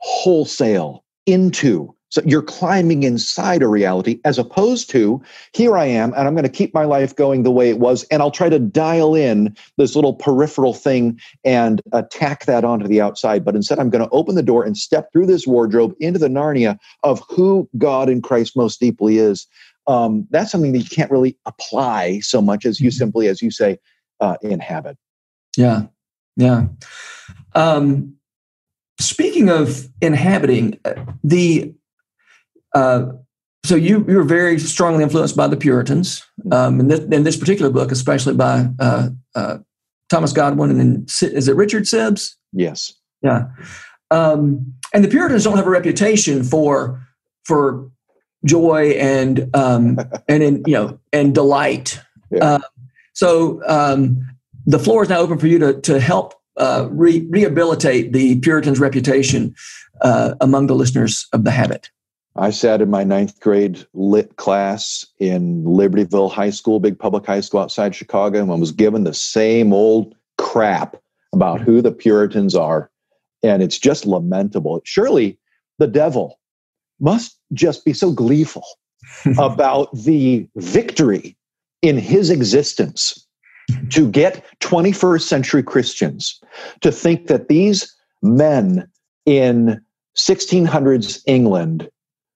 wholesale 0.00 1.04
into 1.26 1.94
so 2.10 2.20
you're 2.26 2.42
climbing 2.42 3.04
inside 3.04 3.62
a 3.62 3.68
reality 3.68 4.20
as 4.24 4.36
opposed 4.36 4.90
to 4.90 5.22
here 5.54 5.78
I 5.78 5.84
am, 5.86 6.12
and 6.14 6.26
I'm 6.26 6.34
going 6.34 6.42
to 6.42 6.48
keep 6.48 6.74
my 6.74 6.84
life 6.84 7.14
going 7.14 7.44
the 7.44 7.52
way 7.52 7.70
it 7.70 7.78
was, 7.78 8.02
and 8.10 8.20
I'll 8.20 8.32
try 8.32 8.48
to 8.48 8.58
dial 8.58 9.14
in 9.14 9.56
this 9.78 9.94
little 9.94 10.14
peripheral 10.14 10.74
thing 10.74 11.20
and 11.44 11.80
attack 11.92 12.46
that 12.46 12.64
onto 12.64 12.88
the 12.88 13.00
outside. 13.00 13.44
But 13.44 13.54
instead, 13.54 13.78
I'm 13.78 13.90
going 13.90 14.04
to 14.04 14.10
open 14.10 14.34
the 14.34 14.42
door 14.42 14.64
and 14.64 14.76
step 14.76 15.12
through 15.12 15.26
this 15.26 15.46
wardrobe 15.46 15.94
into 16.00 16.18
the 16.18 16.28
Narnia 16.28 16.78
of 17.04 17.22
who 17.28 17.68
God 17.78 18.08
in 18.08 18.22
Christ 18.22 18.56
most 18.56 18.80
deeply 18.80 19.18
is. 19.18 19.46
Um, 19.86 20.26
that's 20.30 20.50
something 20.50 20.72
that 20.72 20.78
you 20.78 20.90
can't 20.90 21.12
really 21.12 21.38
apply 21.46 22.20
so 22.20 22.42
much 22.42 22.66
as 22.66 22.80
you 22.80 22.90
mm-hmm. 22.90 22.98
simply, 22.98 23.28
as 23.28 23.40
you 23.40 23.52
say, 23.52 23.78
uh, 24.18 24.36
inhabit. 24.42 24.98
Yeah, 25.56 25.86
yeah. 26.36 26.66
Um, 27.54 28.16
speaking 29.00 29.48
of 29.48 29.88
inhabiting, 30.00 30.78
uh, 30.84 30.94
the 31.24 31.74
uh, 32.74 33.12
so 33.64 33.74
you 33.74 34.04
you 34.08 34.16
were 34.16 34.24
very 34.24 34.58
strongly 34.58 35.02
influenced 35.02 35.36
by 35.36 35.48
the 35.48 35.56
Puritans, 35.56 36.24
um, 36.52 36.80
in, 36.80 36.88
this, 36.88 37.00
in 37.00 37.24
this 37.24 37.36
particular 37.36 37.70
book, 37.70 37.92
especially 37.92 38.34
by 38.34 38.68
uh, 38.78 39.10
uh, 39.34 39.58
Thomas 40.10 40.32
Goodwin 40.32 40.70
and 40.70 40.80
then 40.80 41.06
is 41.32 41.48
it 41.48 41.56
Richard 41.56 41.84
Sibbes? 41.84 42.34
Yes. 42.52 42.92
Yeah. 43.22 43.46
Um, 44.10 44.74
and 44.92 45.04
the 45.04 45.08
Puritans 45.08 45.44
don't 45.44 45.56
have 45.56 45.66
a 45.66 45.70
reputation 45.70 46.42
for 46.42 47.00
for 47.44 47.88
joy 48.44 48.90
and 48.90 49.48
um, 49.54 49.98
and 50.28 50.42
in, 50.42 50.62
you 50.66 50.74
know 50.74 50.98
and 51.12 51.34
delight. 51.34 52.00
Yeah. 52.30 52.44
Uh, 52.44 52.58
so 53.12 53.60
um, 53.66 54.26
the 54.66 54.78
floor 54.78 55.02
is 55.02 55.08
now 55.08 55.18
open 55.18 55.38
for 55.38 55.46
you 55.46 55.58
to 55.58 55.80
to 55.80 56.00
help 56.00 56.34
uh, 56.56 56.88
re- 56.90 57.26
rehabilitate 57.30 58.12
the 58.12 58.38
Puritans' 58.40 58.80
reputation 58.80 59.54
uh, 60.02 60.34
among 60.40 60.66
the 60.66 60.74
listeners 60.74 61.26
of 61.32 61.44
the 61.44 61.50
Habit. 61.50 61.90
I 62.36 62.50
sat 62.50 62.80
in 62.80 62.90
my 62.90 63.02
ninth 63.02 63.40
grade 63.40 63.84
lit 63.92 64.36
class 64.36 65.04
in 65.18 65.64
Libertyville 65.64 66.30
High 66.30 66.50
School, 66.50 66.78
big 66.78 66.98
public 66.98 67.26
high 67.26 67.40
school 67.40 67.60
outside 67.60 67.94
Chicago, 67.94 68.40
and 68.40 68.60
was 68.60 68.72
given 68.72 69.04
the 69.04 69.14
same 69.14 69.72
old 69.72 70.14
crap 70.38 70.96
about 71.32 71.60
who 71.60 71.82
the 71.82 71.92
Puritans 71.92 72.54
are. 72.54 72.90
And 73.42 73.62
it's 73.62 73.78
just 73.78 74.06
lamentable. 74.06 74.80
Surely 74.84 75.38
the 75.78 75.86
devil 75.86 76.38
must 77.00 77.36
just 77.52 77.84
be 77.84 77.92
so 77.92 78.12
gleeful 78.12 78.64
about 79.38 79.92
the 79.94 80.46
victory 80.56 81.36
in 81.82 81.96
his 81.98 82.30
existence 82.30 83.26
to 83.90 84.10
get 84.10 84.44
21st 84.60 85.22
century 85.22 85.62
Christians 85.62 86.40
to 86.80 86.92
think 86.92 87.26
that 87.26 87.48
these 87.48 87.94
men 88.22 88.88
in 89.26 89.80
1600s 90.16 91.22
England 91.26 91.90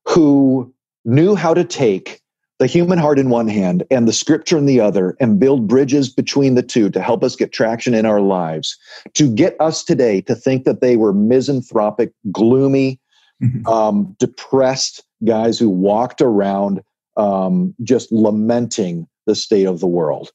who 0.06 0.72
knew 1.04 1.34
how 1.34 1.54
to 1.54 1.64
take 1.64 2.20
the 2.58 2.66
human 2.66 2.98
heart 2.98 3.18
in 3.18 3.30
one 3.30 3.48
hand 3.48 3.82
and 3.90 4.06
the 4.06 4.12
scripture 4.12 4.56
in 4.56 4.66
the 4.66 4.80
other 4.80 5.16
and 5.18 5.40
build 5.40 5.66
bridges 5.66 6.08
between 6.08 6.54
the 6.54 6.62
two 6.62 6.88
to 6.90 7.00
help 7.00 7.24
us 7.24 7.34
get 7.34 7.52
traction 7.52 7.94
in 7.94 8.06
our 8.06 8.20
lives, 8.20 8.78
to 9.14 9.28
get 9.34 9.56
us 9.60 9.82
today 9.82 10.20
to 10.22 10.34
think 10.34 10.64
that 10.64 10.80
they 10.80 10.96
were 10.96 11.12
misanthropic, 11.12 12.12
gloomy, 12.30 13.00
mm-hmm. 13.42 13.66
um, 13.66 14.16
depressed 14.18 15.02
guys 15.24 15.58
who 15.58 15.68
walked 15.68 16.20
around 16.20 16.80
um, 17.16 17.74
just 17.82 18.12
lamenting 18.12 19.06
the 19.26 19.34
state 19.34 19.66
of 19.66 19.80
the 19.80 19.86
world. 19.86 20.30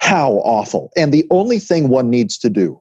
How 0.00 0.34
awful. 0.44 0.90
And 0.96 1.12
the 1.12 1.26
only 1.30 1.58
thing 1.58 1.88
one 1.88 2.10
needs 2.10 2.38
to 2.38 2.50
do 2.50 2.80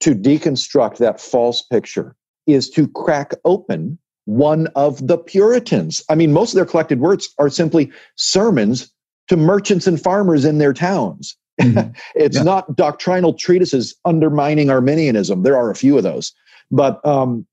to 0.00 0.14
deconstruct 0.14 0.96
that 0.98 1.20
false 1.20 1.62
picture 1.62 2.16
is 2.46 2.70
to 2.70 2.88
crack 2.88 3.34
open 3.44 3.98
one 4.24 4.66
of 4.68 5.06
the 5.06 5.18
Puritans. 5.18 6.02
I 6.08 6.14
mean, 6.14 6.32
most 6.32 6.52
of 6.52 6.56
their 6.56 6.64
collected 6.64 7.00
works 7.00 7.28
are 7.38 7.50
simply 7.50 7.90
sermons 8.16 8.90
to 9.28 9.36
merchants 9.36 9.86
and 9.86 10.00
farmers 10.00 10.44
in 10.44 10.58
their 10.58 10.72
towns. 10.72 11.36
Mm-hmm. 11.60 11.90
it's 12.14 12.36
yeah. 12.36 12.42
not 12.42 12.76
doctrinal 12.76 13.34
treatises 13.34 13.94
undermining 14.04 14.70
Arminianism. 14.70 15.42
There 15.42 15.56
are 15.56 15.70
a 15.70 15.74
few 15.74 15.96
of 15.96 16.02
those, 16.02 16.32
but 16.70 17.04
um, 17.04 17.46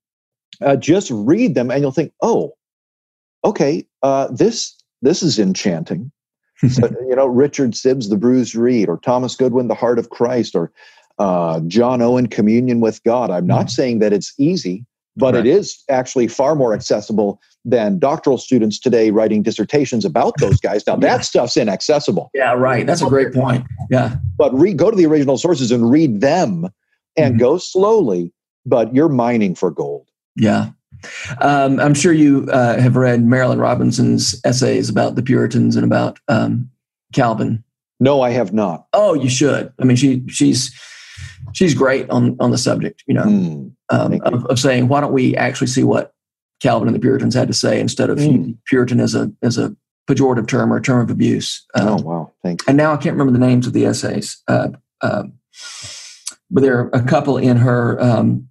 uh, 0.60 0.76
just 0.76 1.10
read 1.10 1.54
them 1.54 1.70
and 1.70 1.80
you'll 1.80 1.92
think, 1.92 2.12
oh, 2.22 2.54
okay, 3.44 3.86
uh, 4.02 4.28
this 4.28 4.74
this 5.02 5.22
is 5.22 5.38
enchanting. 5.38 6.10
so, 6.70 6.88
you 7.08 7.14
know, 7.14 7.26
Richard 7.26 7.72
Sibbes, 7.72 8.08
The 8.08 8.16
Bruised 8.16 8.54
Reed, 8.54 8.88
or 8.88 8.98
Thomas 8.98 9.36
Goodwin, 9.36 9.68
The 9.68 9.74
Heart 9.74 9.98
of 9.98 10.10
Christ, 10.10 10.54
or 10.54 10.72
uh, 11.18 11.60
John 11.66 12.02
Owen, 12.02 12.26
Communion 12.26 12.80
with 12.80 13.02
God. 13.04 13.30
I'm 13.30 13.46
not 13.46 13.60
mm-hmm. 13.60 13.68
saying 13.68 13.98
that 14.00 14.12
it's 14.12 14.34
easy 14.38 14.84
but 15.18 15.34
right. 15.34 15.44
it 15.44 15.50
is 15.50 15.82
actually 15.88 16.28
far 16.28 16.54
more 16.54 16.72
accessible 16.72 17.40
than 17.64 17.98
doctoral 17.98 18.38
students 18.38 18.78
today 18.78 19.10
writing 19.10 19.42
dissertations 19.42 20.04
about 20.04 20.34
those 20.38 20.60
guys. 20.60 20.86
Now 20.86 20.92
yeah. 21.00 21.00
that 21.16 21.24
stuff's 21.24 21.56
inaccessible. 21.56 22.30
Yeah, 22.32 22.52
right. 22.52 22.86
That's 22.86 23.02
a 23.02 23.08
great 23.08 23.34
point. 23.34 23.66
Yeah. 23.90 24.16
But 24.38 24.54
read, 24.54 24.76
go 24.76 24.90
to 24.90 24.96
the 24.96 25.06
original 25.06 25.36
sources 25.36 25.72
and 25.72 25.90
read 25.90 26.20
them 26.20 26.68
and 27.16 27.34
mm-hmm. 27.34 27.40
go 27.40 27.58
slowly, 27.58 28.32
but 28.64 28.94
you're 28.94 29.08
mining 29.08 29.56
for 29.56 29.72
gold. 29.72 30.08
Yeah. 30.36 30.70
Um, 31.40 31.80
I'm 31.80 31.94
sure 31.94 32.12
you 32.12 32.48
uh, 32.50 32.80
have 32.80 32.96
read 32.96 33.22
Marilynne 33.22 33.60
Robinson's 33.60 34.40
essays 34.44 34.88
about 34.88 35.14
the 35.14 35.22
Puritans 35.22 35.76
and 35.76 35.84
about 35.84 36.18
um, 36.28 36.70
Calvin. 37.12 37.64
No, 38.00 38.20
I 38.22 38.30
have 38.30 38.52
not. 38.52 38.86
Oh, 38.92 39.14
you 39.14 39.28
should. 39.28 39.72
I 39.80 39.84
mean, 39.84 39.96
she 39.96 40.22
she's 40.28 40.72
she's 41.52 41.74
great 41.74 42.08
on 42.10 42.36
on 42.40 42.50
the 42.50 42.58
subject. 42.58 43.02
You 43.06 43.14
know, 43.14 43.24
mm 43.24 43.72
um, 43.90 44.20
of, 44.22 44.44
of, 44.46 44.58
saying, 44.58 44.88
why 44.88 45.00
don't 45.00 45.12
we 45.12 45.34
actually 45.36 45.66
see 45.66 45.82
what 45.82 46.12
Calvin 46.60 46.88
and 46.88 46.94
the 46.94 47.00
Puritans 47.00 47.34
had 47.34 47.48
to 47.48 47.54
say 47.54 47.80
instead 47.80 48.10
of 48.10 48.18
mm. 48.18 48.56
Puritan 48.66 49.00
as 49.00 49.14
a 49.14 49.32
as 49.42 49.56
a 49.56 49.74
pejorative 50.06 50.48
term 50.48 50.72
or 50.72 50.76
a 50.76 50.82
term 50.82 51.00
of 51.00 51.10
abuse. 51.10 51.64
Um, 51.74 51.88
oh 51.88 51.96
wow, 52.02 52.32
thank 52.42 52.62
you. 52.62 52.66
And 52.68 52.76
now 52.76 52.92
I 52.92 52.96
can't 52.96 53.14
remember 53.16 53.32
the 53.32 53.44
names 53.44 53.66
of 53.66 53.72
the 53.72 53.86
essays, 53.86 54.42
uh, 54.48 54.68
uh, 55.00 55.24
but 56.50 56.62
there 56.62 56.78
are 56.78 56.90
a 56.92 57.02
couple 57.02 57.36
in 57.36 57.56
her 57.56 58.00
um, 58.00 58.48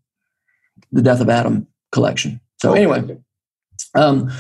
the 0.92 1.02
Death 1.02 1.22
of 1.22 1.30
Adam 1.30 1.68
collection. 1.92 2.40
So 2.62 2.74
anyway, 2.74 3.18
um, 3.94 4.32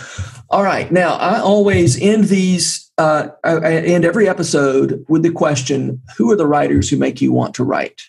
all 0.49 0.63
right. 0.63 0.91
Now 0.91 1.15
I 1.15 1.39
always 1.39 2.01
end 2.01 2.25
these. 2.25 2.91
Uh, 2.97 3.29
I 3.43 3.75
end 3.75 4.05
every 4.05 4.27
episode 4.27 5.05
with 5.07 5.23
the 5.23 5.31
question: 5.31 6.01
Who 6.17 6.31
are 6.31 6.35
the 6.35 6.47
writers 6.47 6.89
who 6.89 6.97
make 6.97 7.21
you 7.21 7.31
want 7.31 7.53
to 7.55 7.63
write? 7.63 8.01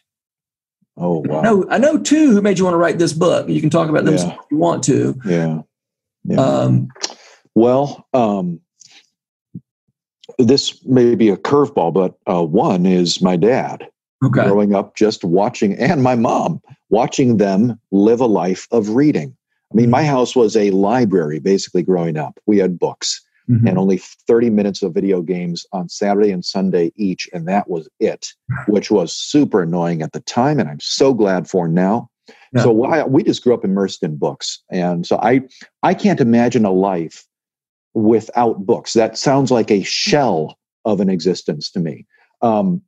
Oh 0.96 1.22
wow! 1.26 1.40
I 1.40 1.42
know, 1.42 1.66
I 1.70 1.78
know 1.78 1.98
two 1.98 2.32
who 2.32 2.40
made 2.40 2.58
you 2.58 2.64
want 2.64 2.74
to 2.74 2.78
write 2.78 2.98
this 2.98 3.12
book. 3.12 3.48
You 3.48 3.60
can 3.60 3.70
talk 3.70 3.88
about 3.88 4.04
them 4.04 4.16
yeah. 4.16 4.32
if 4.32 4.38
you 4.50 4.56
want 4.56 4.82
to. 4.84 5.20
Yeah. 5.24 5.62
yeah. 6.24 6.40
Um, 6.40 6.88
well, 7.54 8.06
um, 8.14 8.60
this 10.38 10.84
may 10.84 11.14
be 11.14 11.28
a 11.28 11.36
curveball, 11.36 11.92
but 11.92 12.14
uh, 12.32 12.44
one 12.44 12.86
is 12.86 13.20
my 13.20 13.36
dad. 13.36 13.88
Okay. 14.24 14.44
Growing 14.44 14.74
up, 14.74 14.96
just 14.96 15.22
watching, 15.22 15.74
and 15.78 16.02
my 16.02 16.16
mom 16.16 16.60
watching 16.90 17.36
them 17.36 17.80
live 17.92 18.20
a 18.20 18.26
life 18.26 18.66
of 18.72 18.90
reading. 18.90 19.36
I 19.72 19.76
mean, 19.76 19.90
my 19.90 20.00
mm-hmm. 20.00 20.10
house 20.10 20.34
was 20.34 20.56
a 20.56 20.70
library 20.70 21.38
basically 21.38 21.82
growing 21.82 22.16
up. 22.16 22.38
We 22.46 22.58
had 22.58 22.78
books 22.78 23.22
mm-hmm. 23.48 23.66
and 23.66 23.78
only 23.78 23.98
30 23.98 24.50
minutes 24.50 24.82
of 24.82 24.94
video 24.94 25.22
games 25.22 25.66
on 25.72 25.88
Saturday 25.88 26.30
and 26.30 26.44
Sunday 26.44 26.92
each. 26.96 27.28
And 27.32 27.46
that 27.48 27.68
was 27.68 27.88
it, 28.00 28.32
which 28.66 28.90
was 28.90 29.12
super 29.12 29.62
annoying 29.62 30.02
at 30.02 30.12
the 30.12 30.20
time. 30.20 30.58
And 30.58 30.68
I'm 30.68 30.80
so 30.80 31.14
glad 31.14 31.48
for 31.48 31.68
now. 31.68 32.10
Yeah. 32.52 32.62
So 32.62 32.84
I, 32.84 33.04
we 33.04 33.22
just 33.22 33.42
grew 33.42 33.54
up 33.54 33.64
immersed 33.64 34.02
in 34.02 34.16
books. 34.16 34.62
And 34.70 35.06
so 35.06 35.18
I, 35.22 35.42
I 35.82 35.94
can't 35.94 36.20
imagine 36.20 36.64
a 36.64 36.72
life 36.72 37.26
without 37.94 38.64
books. 38.64 38.92
That 38.92 39.18
sounds 39.18 39.50
like 39.50 39.70
a 39.70 39.82
shell 39.82 40.58
of 40.84 41.00
an 41.00 41.10
existence 41.10 41.70
to 41.72 41.80
me. 41.80 42.06
Um, 42.40 42.82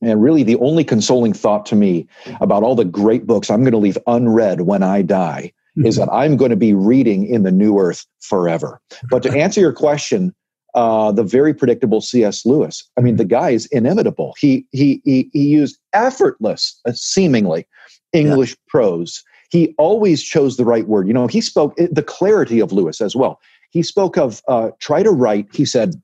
and 0.00 0.22
really, 0.22 0.42
the 0.42 0.56
only 0.56 0.84
consoling 0.84 1.32
thought 1.32 1.66
to 1.66 1.76
me 1.76 2.06
about 2.40 2.62
all 2.62 2.74
the 2.74 2.84
great 2.84 3.26
books 3.26 3.50
I'm 3.50 3.62
going 3.62 3.72
to 3.72 3.78
leave 3.78 3.98
unread 4.06 4.62
when 4.62 4.82
I 4.82 5.02
die 5.02 5.52
is 5.84 5.96
that 5.96 6.12
I'm 6.12 6.36
going 6.36 6.50
to 6.50 6.56
be 6.56 6.74
reading 6.74 7.26
in 7.26 7.42
the 7.42 7.52
new 7.52 7.78
earth 7.78 8.04
forever. 8.20 8.80
But 9.10 9.22
to 9.22 9.30
answer 9.30 9.60
your 9.60 9.72
question, 9.72 10.34
uh, 10.74 11.12
the 11.12 11.24
very 11.24 11.54
predictable 11.54 12.00
C.S. 12.00 12.44
Lewis. 12.44 12.84
I 12.96 13.00
mean, 13.00 13.16
the 13.16 13.24
guy 13.24 13.50
is 13.50 13.66
inimitable. 13.66 14.34
He 14.38 14.66
he 14.72 15.00
he, 15.04 15.30
he 15.32 15.46
used 15.46 15.78
effortless, 15.92 16.78
uh, 16.86 16.92
seemingly, 16.92 17.66
English 18.12 18.50
yeah. 18.50 18.56
prose. 18.68 19.24
He 19.50 19.74
always 19.78 20.22
chose 20.22 20.56
the 20.56 20.64
right 20.64 20.86
word. 20.86 21.08
You 21.08 21.14
know, 21.14 21.26
he 21.26 21.40
spoke 21.40 21.74
the 21.76 22.02
clarity 22.02 22.60
of 22.60 22.70
Lewis 22.70 23.00
as 23.00 23.16
well. 23.16 23.40
He 23.70 23.82
spoke 23.82 24.16
of 24.18 24.42
uh, 24.46 24.70
try 24.78 25.02
to 25.02 25.10
write. 25.10 25.48
He 25.52 25.64
said, 25.64 25.94
eh, 25.94 25.98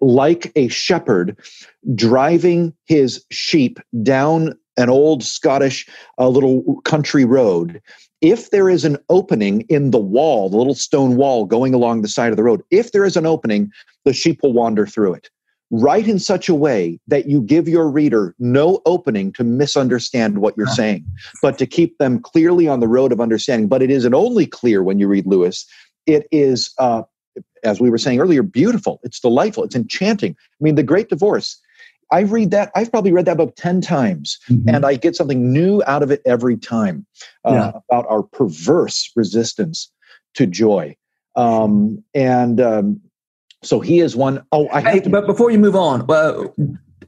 like 0.00 0.52
a 0.56 0.68
shepherd 0.68 1.36
driving 1.94 2.74
his 2.86 3.24
sheep 3.30 3.78
down 4.02 4.54
an 4.76 4.90
old 4.90 5.22
Scottish 5.22 5.88
uh, 6.18 6.28
little 6.28 6.80
country 6.82 7.24
road. 7.24 7.80
If 8.20 8.50
there 8.50 8.68
is 8.70 8.84
an 8.84 8.96
opening 9.08 9.62
in 9.62 9.90
the 9.90 9.98
wall, 9.98 10.48
the 10.48 10.56
little 10.56 10.74
stone 10.74 11.16
wall 11.16 11.44
going 11.44 11.74
along 11.74 12.02
the 12.02 12.08
side 12.08 12.30
of 12.30 12.36
the 12.36 12.42
road, 12.42 12.62
if 12.70 12.92
there 12.92 13.04
is 13.04 13.16
an 13.16 13.26
opening, 13.26 13.70
the 14.04 14.12
sheep 14.12 14.40
will 14.42 14.52
wander 14.52 14.86
through 14.86 15.14
it. 15.14 15.30
Write 15.70 16.06
in 16.06 16.18
such 16.18 16.48
a 16.48 16.54
way 16.54 17.00
that 17.08 17.26
you 17.26 17.40
give 17.42 17.68
your 17.68 17.88
reader 17.90 18.34
no 18.38 18.80
opening 18.86 19.32
to 19.32 19.44
misunderstand 19.44 20.38
what 20.38 20.56
you're 20.56 20.66
saying, 20.68 21.04
but 21.42 21.58
to 21.58 21.66
keep 21.66 21.98
them 21.98 22.20
clearly 22.20 22.68
on 22.68 22.80
the 22.80 22.88
road 22.88 23.12
of 23.12 23.20
understanding. 23.20 23.66
But 23.66 23.82
it 23.82 23.90
isn't 23.90 24.14
only 24.14 24.46
clear 24.46 24.82
when 24.82 24.98
you 24.98 25.08
read 25.08 25.26
Lewis, 25.26 25.66
it 26.06 26.28
is, 26.30 26.72
uh, 26.78 27.02
as 27.64 27.80
we 27.80 27.90
were 27.90 27.98
saying 27.98 28.20
earlier, 28.20 28.42
beautiful. 28.42 29.00
It's 29.02 29.20
delightful. 29.20 29.64
It's 29.64 29.74
enchanting. 29.74 30.36
I 30.38 30.64
mean, 30.64 30.74
The 30.74 30.82
Great 30.82 31.08
Divorce 31.08 31.60
I 32.10 32.20
read 32.20 32.50
that. 32.52 32.70
I've 32.74 32.90
probably 32.90 33.12
read 33.12 33.26
that 33.26 33.36
book 33.36 33.54
10 33.56 33.80
times, 33.80 34.38
mm-hmm. 34.48 34.68
and 34.68 34.86
I 34.86 34.94
get 34.94 35.16
something 35.16 35.52
new 35.52 35.82
out 35.86 36.02
of 36.02 36.10
it 36.10 36.22
every 36.24 36.56
time 36.56 37.06
uh, 37.44 37.52
yeah. 37.52 37.72
about 37.88 38.06
our 38.08 38.22
perverse 38.22 39.10
resistance 39.16 39.90
to 40.34 40.46
joy. 40.46 40.96
Um, 41.34 42.04
and 42.14 42.60
um, 42.60 43.00
so 43.62 43.80
he 43.80 44.00
is 44.00 44.14
one. 44.14 44.44
Oh, 44.52 44.68
I 44.72 44.80
hey, 44.80 45.00
to, 45.00 45.10
but 45.10 45.26
before 45.26 45.50
you 45.50 45.58
move 45.58 45.74
on, 45.74 46.08
uh, 46.08 46.44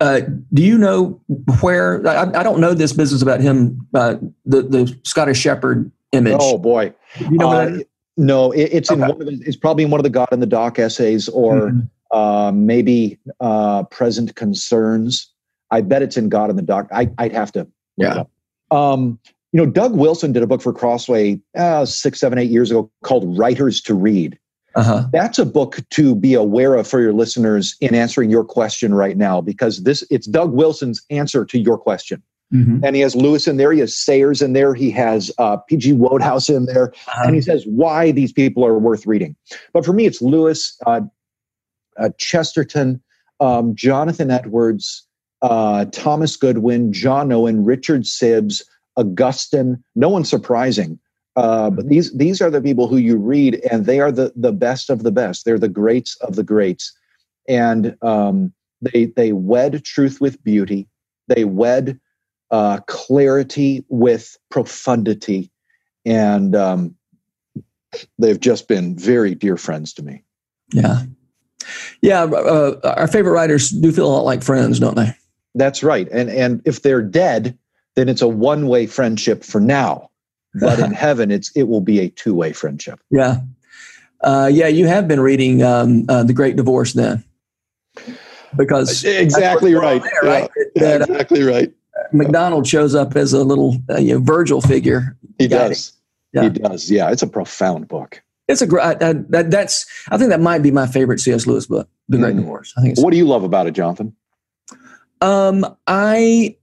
uh, 0.01 0.21
do 0.53 0.63
you 0.63 0.77
know 0.77 1.21
where? 1.61 2.07
I, 2.07 2.23
I, 2.23 2.43
don't 2.43 2.61
know 2.61 2.75
this 2.75 2.93
business 2.93 3.23
about 3.23 3.41
him, 3.41 3.87
uh, 3.95 4.17
the 4.45 4.63
the 4.63 4.99
Scottish 5.05 5.39
Shepherd 5.39 5.93
image. 6.11 6.39
Oh 6.41 6.59
boy, 6.59 6.93
you 7.21 7.39
know 7.39 7.53
uh, 7.53 7.79
No, 8.17 8.51
it, 8.53 8.71
it's 8.73 8.91
okay. 8.91 9.03
in 9.03 9.09
one 9.09 9.21
of 9.21 9.27
the, 9.27 9.43
it's 9.47 9.57
probably 9.57 9.85
in 9.85 9.91
one 9.91 10.01
of 10.01 10.05
the 10.05 10.11
God 10.11 10.29
in 10.33 10.41
the 10.41 10.47
Dock 10.47 10.79
essays, 10.79 11.29
or 11.29 11.69
mm-hmm 11.69 11.81
uh, 12.11 12.53
maybe 12.55 13.19
uh, 13.41 13.85
present 13.85 14.35
concerns. 14.37 15.31
I 15.71 15.81
bet 15.81 16.03
it's 16.03 16.17
in 16.17 16.29
God 16.29 16.51
in 16.51 16.57
the 16.57 16.63
Dock. 16.63 16.89
I, 16.93 17.11
would 17.19 17.33
have 17.33 17.53
to. 17.53 17.67
yeah. 17.97 18.25
Um, 18.71 19.19
you 19.53 19.65
know, 19.65 19.71
Doug 19.71 19.97
Wilson 19.97 20.33
did 20.33 20.43
a 20.43 20.47
book 20.47 20.61
for 20.61 20.73
Crossway 20.73 21.41
uh, 21.57 21.87
six, 21.87 22.21
seven, 22.21 22.39
eight 22.39 22.51
years 22.51 22.71
ago 22.71 22.91
called 23.05 23.39
Writers 23.39 23.81
to 23.83 23.95
Read. 23.95 24.39
Uh-huh. 24.75 25.07
That's 25.13 25.39
a 25.39 25.47
book 25.47 25.79
to 25.91 26.15
be 26.15 26.35
aware 26.35 26.75
of 26.75 26.87
for 26.87 27.01
your 27.01 27.15
listeners 27.15 27.77
in 27.81 27.95
answering 27.95 28.29
your 28.29 28.45
question 28.45 28.93
right 28.93 29.17
now, 29.17 29.41
because 29.41 29.85
this 29.85 30.05
it's 30.11 30.27
Doug 30.27 30.53
Wilson's 30.53 31.03
answer 31.11 31.45
to 31.47 31.59
your 31.59 31.79
question. 31.79 32.23
Mm-hmm. 32.55 32.85
And 32.85 32.95
he 32.95 33.03
has 33.03 33.17
Lewis 33.17 33.49
in 33.49 33.57
there, 33.57 33.73
he 33.73 33.81
has 33.81 33.97
Sayers 33.97 34.41
in 34.41 34.53
there, 34.53 34.73
he 34.73 34.91
has 34.93 35.33
uh, 35.39 35.57
P.G. 35.57 35.95
Wodehouse 35.95 36.49
in 36.49 36.67
there, 36.67 36.93
uh-huh. 37.09 37.23
and 37.27 37.35
he 37.35 37.41
says 37.41 37.65
why 37.67 38.13
these 38.13 38.33
people 38.33 38.65
are 38.65 38.79
worth 38.79 39.05
reading. 39.07 39.35
But 39.73 39.85
for 39.85 39.93
me, 39.93 40.07
it's 40.07 40.23
Lewis, 40.23 40.79
uh, 40.87 41.01
uh, 41.99 42.11
Chesterton, 42.19 43.03
um, 43.41 43.75
Jonathan 43.75 44.31
Edwards, 44.31 45.07
uh, 45.43 45.87
Thomas 45.87 46.37
Goodwin, 46.37 46.93
John 46.93 47.33
Owen, 47.33 47.65
Richard 47.65 48.03
Sibbes, 48.03 48.63
Augustine. 48.97 49.83
No 49.95 50.09
one 50.09 50.25
surprising. 50.25 50.99
Uh, 51.35 51.69
but 51.69 51.89
these 51.89 52.17
these 52.17 52.41
are 52.41 52.51
the 52.51 52.63
people 52.63 52.89
who 52.89 52.97
you 52.97 53.17
read, 53.17 53.61
and 53.71 53.85
they 53.85 54.01
are 54.01 54.11
the 54.11 54.33
the 54.37 54.53
best 54.53 54.89
of 54.89 55.03
the 55.03 55.13
best. 55.13 55.45
They're 55.45 55.59
the 55.59 55.69
greats 55.69 56.17
of 56.23 56.35
the 56.35 56.43
greats, 56.43 56.97
and 57.47 57.97
um, 58.03 58.55
they 58.81 59.07
they 59.07 59.33
wed 59.33 59.85
truth 59.85 60.21
with 60.21 60.43
beauty. 60.43 60.89
They 61.29 61.45
wed 61.45 62.01
uh, 62.51 62.81
clarity 62.87 63.85
with 63.89 64.37
profundity, 64.51 65.51
and 66.05 66.55
um, 66.55 66.95
they've 68.19 68.41
just 68.41 68.69
been 68.69 68.97
very 68.97 69.35
dear 69.35 69.57
friends 69.57 69.93
to 69.95 70.03
me. 70.03 70.23
Yeah, 70.73 71.03
yeah, 72.03 72.25
uh, 72.25 72.95
our 72.97 73.09
favorite 73.09 73.33
writers 73.33 73.71
do 73.71 73.93
feel 73.93 74.07
a 74.07 74.13
lot 74.15 74.25
like 74.25 74.43
friends, 74.43 74.79
don't 74.79 74.97
they? 74.97 75.13
That's 75.55 75.83
right. 75.83 76.09
And 76.13 76.31
and 76.31 76.63
if 76.65 76.83
they're 76.83 77.03
dead, 77.03 77.59
then 77.95 78.09
it's 78.09 78.23
a 78.23 78.29
one-way 78.29 78.87
friendship 78.87 79.45
for 79.45 79.61
now. 79.61 80.11
But 80.61 80.79
in 80.79 80.93
heaven, 80.93 81.31
it's 81.31 81.51
it 81.55 81.65
will 81.65 81.83
be 81.83 82.01
a 82.01 82.09
two-way 82.09 82.55
friendship. 82.55 82.99
Yeah, 83.11 83.41
uh, 84.23 84.49
yeah. 84.51 84.69
You 84.69 84.87
have 84.87 85.07
been 85.07 85.21
reading 85.21 85.63
um, 85.63 86.07
uh, 86.09 86.23
the 86.23 86.33
Great 86.33 86.57
Divorce 86.57 86.95
then, 86.95 87.23
because 88.57 89.05
exactly 89.05 89.75
right. 89.75 90.03
There, 90.03 90.31
right? 90.31 90.51
Yeah, 90.75 90.99
that, 90.99 91.01
uh, 91.03 91.13
exactly 91.13 91.43
right. 91.43 91.71
MacDonald 92.13 92.67
shows 92.67 92.95
up 92.95 93.17
as 93.17 93.33
a 93.33 93.45
little 93.45 93.77
uh, 93.91 93.99
you 93.99 94.15
know, 94.15 94.21
Virgil 94.21 94.61
figure. 94.61 95.17
He 95.39 95.49
does. 95.49 95.93
Yeah. 96.33 96.43
He 96.45 96.51
does. 96.51 96.91
Yeah, 96.91 97.11
it's 97.11 97.23
a 97.23 97.27
profound 97.27 97.89
book. 97.89 98.23
It's 98.49 98.63
a 98.63 98.67
great. 98.67 98.99
That, 99.01 99.51
that's. 99.51 99.87
I 100.11 100.19
think 100.19 100.31
that 100.31 100.41
might 100.41 100.63
be 100.63 100.71
my 100.71 100.87
favorite 100.87 101.19
C.S. 101.19 101.47
Lewis 101.47 101.67
book, 101.67 101.89
The 102.09 102.19
Great 102.19 102.35
mm. 102.35 102.41
Divorce. 102.41 102.73
I 102.77 102.83
think. 102.83 102.99
what 102.99 103.11
do 103.11 103.17
you 103.17 103.27
love 103.27 103.43
about 103.43 103.67
it, 103.67 103.73
Jonathan? 103.73 104.15
Um, 105.21 105.77
I. 105.87 106.57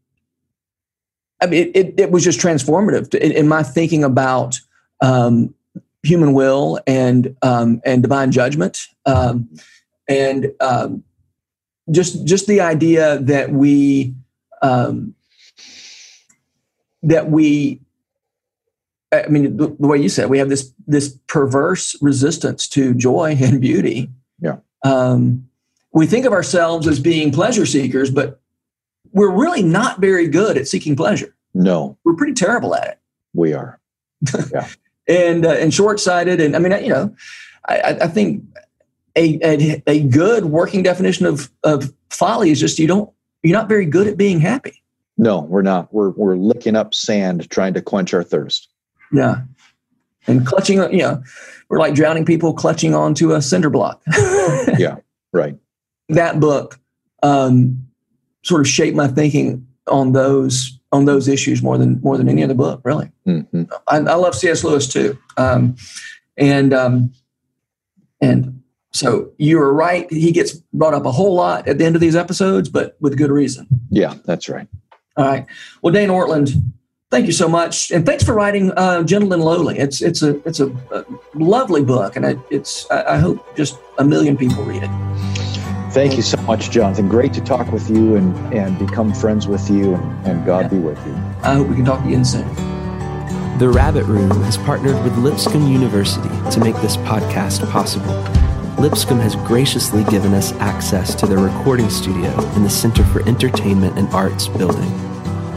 I 1.41 1.45
mean, 1.45 1.67
it, 1.67 1.75
it, 1.75 1.99
it 1.99 2.11
was 2.11 2.23
just 2.23 2.39
transformative 2.39 3.09
to, 3.11 3.25
in, 3.25 3.33
in, 3.33 3.47
my 3.49 3.63
thinking 3.63 4.05
about 4.05 4.61
um, 5.01 5.53
human 6.01 6.31
will 6.31 6.79
and 6.87 7.35
um, 7.41 7.81
and 7.83 8.01
divine 8.01 8.31
judgment, 8.31 8.79
um, 9.05 9.49
and 10.07 10.53
um, 10.61 11.03
just 11.91 12.25
just 12.25 12.47
the 12.47 12.61
idea 12.61 13.19
that 13.19 13.51
we 13.51 14.15
um, 14.61 15.13
that 17.03 17.29
we 17.29 17.79
I 19.13 19.27
mean, 19.27 19.57
the, 19.57 19.67
the, 19.67 19.87
way 19.87 19.99
you 19.99 20.09
said, 20.09 20.29
we 20.29 20.39
have 20.39 20.49
this 20.49 20.73
this 20.87 21.17
perverse 21.27 21.95
resistance 22.01 22.67
to 22.69 22.93
joy 22.93 23.37
and 23.41 23.61
beauty. 23.61 24.09
Yeah. 24.39 24.57
Um, 24.83 25.47
we 25.93 26.07
think 26.07 26.25
of 26.25 26.33
ourselves 26.33 26.87
as 26.87 26.99
being 26.99 27.31
pleasure 27.31 27.65
seekers, 27.65 28.09
but 28.09 28.41
we're 29.11 29.31
really 29.31 29.61
not 29.61 30.01
very 30.01 30.27
good 30.27 30.57
at 30.57 30.67
seeking 30.67 30.95
pleasure. 30.95 31.35
No, 31.53 31.97
we're 32.03 32.15
pretty 32.15 32.33
terrible 32.33 32.73
at 32.75 32.87
it. 32.87 32.99
We 33.33 33.53
are. 33.53 33.79
Yeah. 34.51 34.67
and 35.07 35.45
uh, 35.45 35.49
and 35.49 35.73
short 35.73 35.99
sighted, 35.99 36.39
and 36.39 36.55
I 36.55 36.59
mean, 36.59 36.71
you 36.83 36.89
know, 36.89 37.13
I, 37.67 37.97
I 38.01 38.07
think 38.07 38.43
a, 39.17 39.37
a, 39.43 39.83
a 39.85 40.03
good 40.03 40.45
working 40.45 40.81
definition 40.81 41.25
of 41.25 41.51
of 41.63 41.93
folly 42.09 42.49
is 42.49 42.59
just 42.59 42.79
you 42.79 42.87
don't 42.87 43.11
you're 43.43 43.57
not 43.57 43.67
very 43.67 43.85
good 43.85 44.07
at 44.07 44.17
being 44.17 44.39
happy. 44.39 44.82
No, 45.17 45.41
we're 45.41 45.61
not. 45.61 45.93
We're 45.93 46.09
we're 46.09 46.35
licking 46.35 46.75
up 46.75 46.93
sand 46.93 47.49
trying 47.49 47.73
to 47.75 47.81
quench 47.81 48.13
our 48.13 48.23
thirst. 48.23 48.69
Yeah. 49.11 49.41
And 50.25 50.45
clutching, 50.45 50.77
you 50.91 50.99
know, 50.99 51.21
we're 51.69 51.79
like 51.79 51.95
drowning 51.95 52.25
people 52.25 52.53
clutching 52.53 52.95
onto 52.95 53.33
a 53.33 53.41
cinder 53.41 53.69
block. 53.69 54.01
yeah, 54.77 54.97
right. 55.33 55.57
That 56.09 56.39
book 56.39 56.79
um, 57.23 57.87
sort 58.43 58.61
of 58.61 58.67
shaped 58.67 58.95
my 58.95 59.07
thinking 59.07 59.67
on 59.87 60.13
those 60.13 60.79
on 60.91 61.05
those 61.05 61.27
issues 61.27 61.61
more 61.61 61.77
than 61.77 61.99
more 62.01 62.17
than 62.17 62.29
any 62.29 62.43
other 62.43 62.53
book. 62.53 62.81
Really, 62.83 63.11
mm-hmm. 63.27 63.63
I, 63.87 63.97
I, 63.97 64.15
love 64.15 64.35
C.S. 64.35 64.63
Lewis 64.63 64.87
too, 64.87 65.17
um, 65.37 65.75
and 66.37 66.73
um, 66.73 67.11
and 68.21 68.61
so 68.91 69.31
you 69.37 69.59
are 69.59 69.73
right. 69.73 70.11
He 70.11 70.31
gets 70.31 70.53
brought 70.73 70.93
up 70.93 71.05
a 71.05 71.11
whole 71.11 71.33
lot 71.33 71.67
at 71.67 71.79
the 71.79 71.85
end 71.85 71.95
of 71.95 72.01
these 72.01 72.15
episodes, 72.15 72.69
but 72.69 72.95
with 72.99 73.17
good 73.17 73.31
reason. 73.31 73.67
Yeah, 73.89 74.15
that's 74.25 74.47
right. 74.47 74.67
All 75.15 75.25
right. 75.25 75.45
Well, 75.81 75.93
Dane 75.93 76.09
Ortlund, 76.09 76.73
Thank 77.13 77.27
you 77.27 77.31
so 77.31 77.47
much, 77.47 77.91
and 77.91 78.07
thanks 78.07 78.23
for 78.23 78.33
writing 78.33 78.71
uh, 78.71 79.03
"Gentle 79.03 79.33
and 79.33 79.43
Lowly." 79.43 79.77
It's 79.77 80.01
it's 80.01 80.23
a 80.23 80.35
it's 80.47 80.59
a, 80.59 80.69
a 80.89 81.05
lovely 81.35 81.83
book, 81.83 82.15
and 82.15 82.25
I, 82.25 82.37
it's 82.49 82.89
I, 82.89 83.13
I 83.13 83.17
hope 83.17 83.55
just 83.55 83.77
a 83.99 84.03
million 84.03 84.35
people 84.35 84.63
read 84.63 84.81
it. 84.81 84.89
Thank 85.91 86.15
you 86.15 86.23
so 86.23 86.41
much, 86.41 86.71
Jonathan. 86.71 87.07
Great 87.07 87.31
to 87.33 87.41
talk 87.41 87.71
with 87.71 87.87
you 87.87 88.15
and, 88.15 88.35
and 88.51 88.79
become 88.79 89.13
friends 89.13 89.47
with 89.47 89.69
you, 89.69 89.93
and, 89.93 90.25
and 90.25 90.43
God 90.43 90.61
yeah. 90.61 90.67
be 90.69 90.79
with 90.79 90.97
you. 91.05 91.13
I 91.43 91.53
hope 91.53 91.67
we 91.67 91.75
can 91.75 91.85
talk 91.85 92.03
again 92.03 92.25
soon. 92.25 92.47
The 93.59 93.69
Rabbit 93.69 94.05
Room 94.05 94.31
has 94.41 94.57
partnered 94.57 94.99
with 95.03 95.15
Lipscomb 95.19 95.71
University 95.71 96.29
to 96.49 96.59
make 96.59 96.75
this 96.77 96.97
podcast 96.97 97.69
possible. 97.69 98.42
Lipscomb 98.83 99.21
has 99.21 99.35
graciously 99.47 100.03
given 100.11 100.33
us 100.33 100.51
access 100.55 101.15
to 101.15 101.25
their 101.25 101.37
recording 101.37 101.89
studio 101.89 102.29
in 102.57 102.63
the 102.63 102.69
Center 102.69 103.05
for 103.05 103.25
Entertainment 103.29 103.97
and 103.97 104.09
Arts 104.09 104.49
building. 104.49 104.91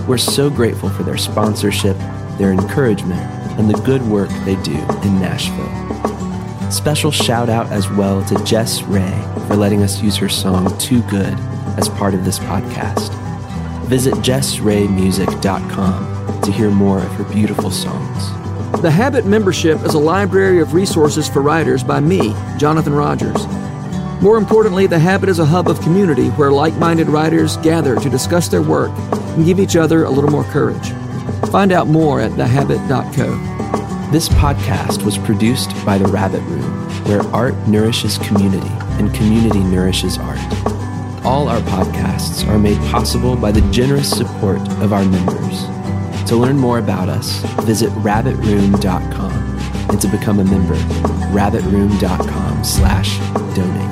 We're 0.07 0.17
so 0.17 0.49
grateful 0.49 0.91
for 0.91 1.03
their 1.03 1.17
sponsorship, 1.17 1.97
their 2.39 2.53
encouragement, 2.53 3.21
and 3.59 3.69
the 3.69 3.77
good 3.81 4.03
work 4.03 4.31
they 4.45 4.55
do 4.63 4.77
in 5.03 5.21
Nashville. 5.21 6.71
Special 6.71 7.11
shout 7.11 7.49
out 7.49 7.67
as 7.73 7.91
well 7.91 8.25
to 8.27 8.41
Jess 8.45 8.85
Ray 8.85 9.21
for 9.49 9.57
letting 9.57 9.83
us 9.83 10.01
use 10.01 10.15
her 10.19 10.29
song 10.29 10.79
Too 10.79 11.03
Good 11.11 11.35
as 11.79 11.89
part 11.89 12.15
of 12.15 12.25
this 12.25 12.39
podcast. 12.39 13.11
Visit 13.87 14.15
jessraymusic.com 14.15 16.43
to 16.43 16.53
hear 16.53 16.71
more 16.71 16.99
of 16.99 17.13
her 17.15 17.25
beautiful 17.25 17.73
songs. 17.73 18.36
The 18.83 18.91
Habit 18.91 19.27
membership 19.27 19.83
is 19.85 19.95
a 19.95 19.99
library 19.99 20.61
of 20.61 20.75
resources 20.75 21.29
for 21.29 21.43
writers 21.43 21.83
by 21.83 22.01
me, 22.01 22.35
Jonathan 22.59 22.93
Rogers. 22.93 23.47
More 24.23 24.37
importantly, 24.37 24.87
The 24.87 24.99
Habit 24.99 25.29
is 25.29 25.39
a 25.39 25.47
hub 25.47 25.69
of 25.69 25.81
community 25.81 26.29
where 26.31 26.53
like 26.53 26.75
minded 26.77 27.09
writers 27.09 27.57
gather 27.59 27.97
to 27.97 28.11
discuss 28.11 28.49
their 28.49 28.63
work 28.63 28.91
and 29.13 29.45
give 29.45 29.59
each 29.59 29.77
other 29.77 30.05
a 30.05 30.11
little 30.11 30.31
more 30.31 30.45
courage. 30.45 30.91
Find 31.51 31.73
out 31.73 31.89
more 31.89 32.21
at 32.21 32.37
thehabit.co. 32.37 34.11
This 34.13 34.29
podcast 34.29 35.05
was 35.05 35.19
produced 35.19 35.71
by 35.85 35.99
The 35.99 36.09
Rabbit 36.09 36.43
Room 36.43 36.87
where 37.07 37.23
art 37.35 37.55
nourishes 37.69 38.19
community 38.19 38.71
and 38.99 39.15
community 39.15 39.61
nourishes 39.61 40.19
art. 40.19 40.39
All 41.25 41.49
our 41.49 41.61
podcasts 41.61 42.47
are 42.49 42.59
made 42.59 42.79
possible 42.91 43.37
by 43.37 43.53
the 43.53 43.61
generous 43.71 44.11
support 44.11 44.59
of 44.81 44.93
our 44.93 45.05
members. 45.05 45.76
To 46.27 46.37
learn 46.37 46.59
more 46.59 46.79
about 46.79 47.09
us, 47.09 47.39
visit 47.65 47.89
rabbitroom.com 47.91 49.33
and 49.91 50.01
to 50.01 50.09
become 50.09 50.41
a 50.41 50.45
member, 50.45 50.75
rabbitroom.com 51.33 52.65
slash 52.65 53.19
donate. 53.55 53.86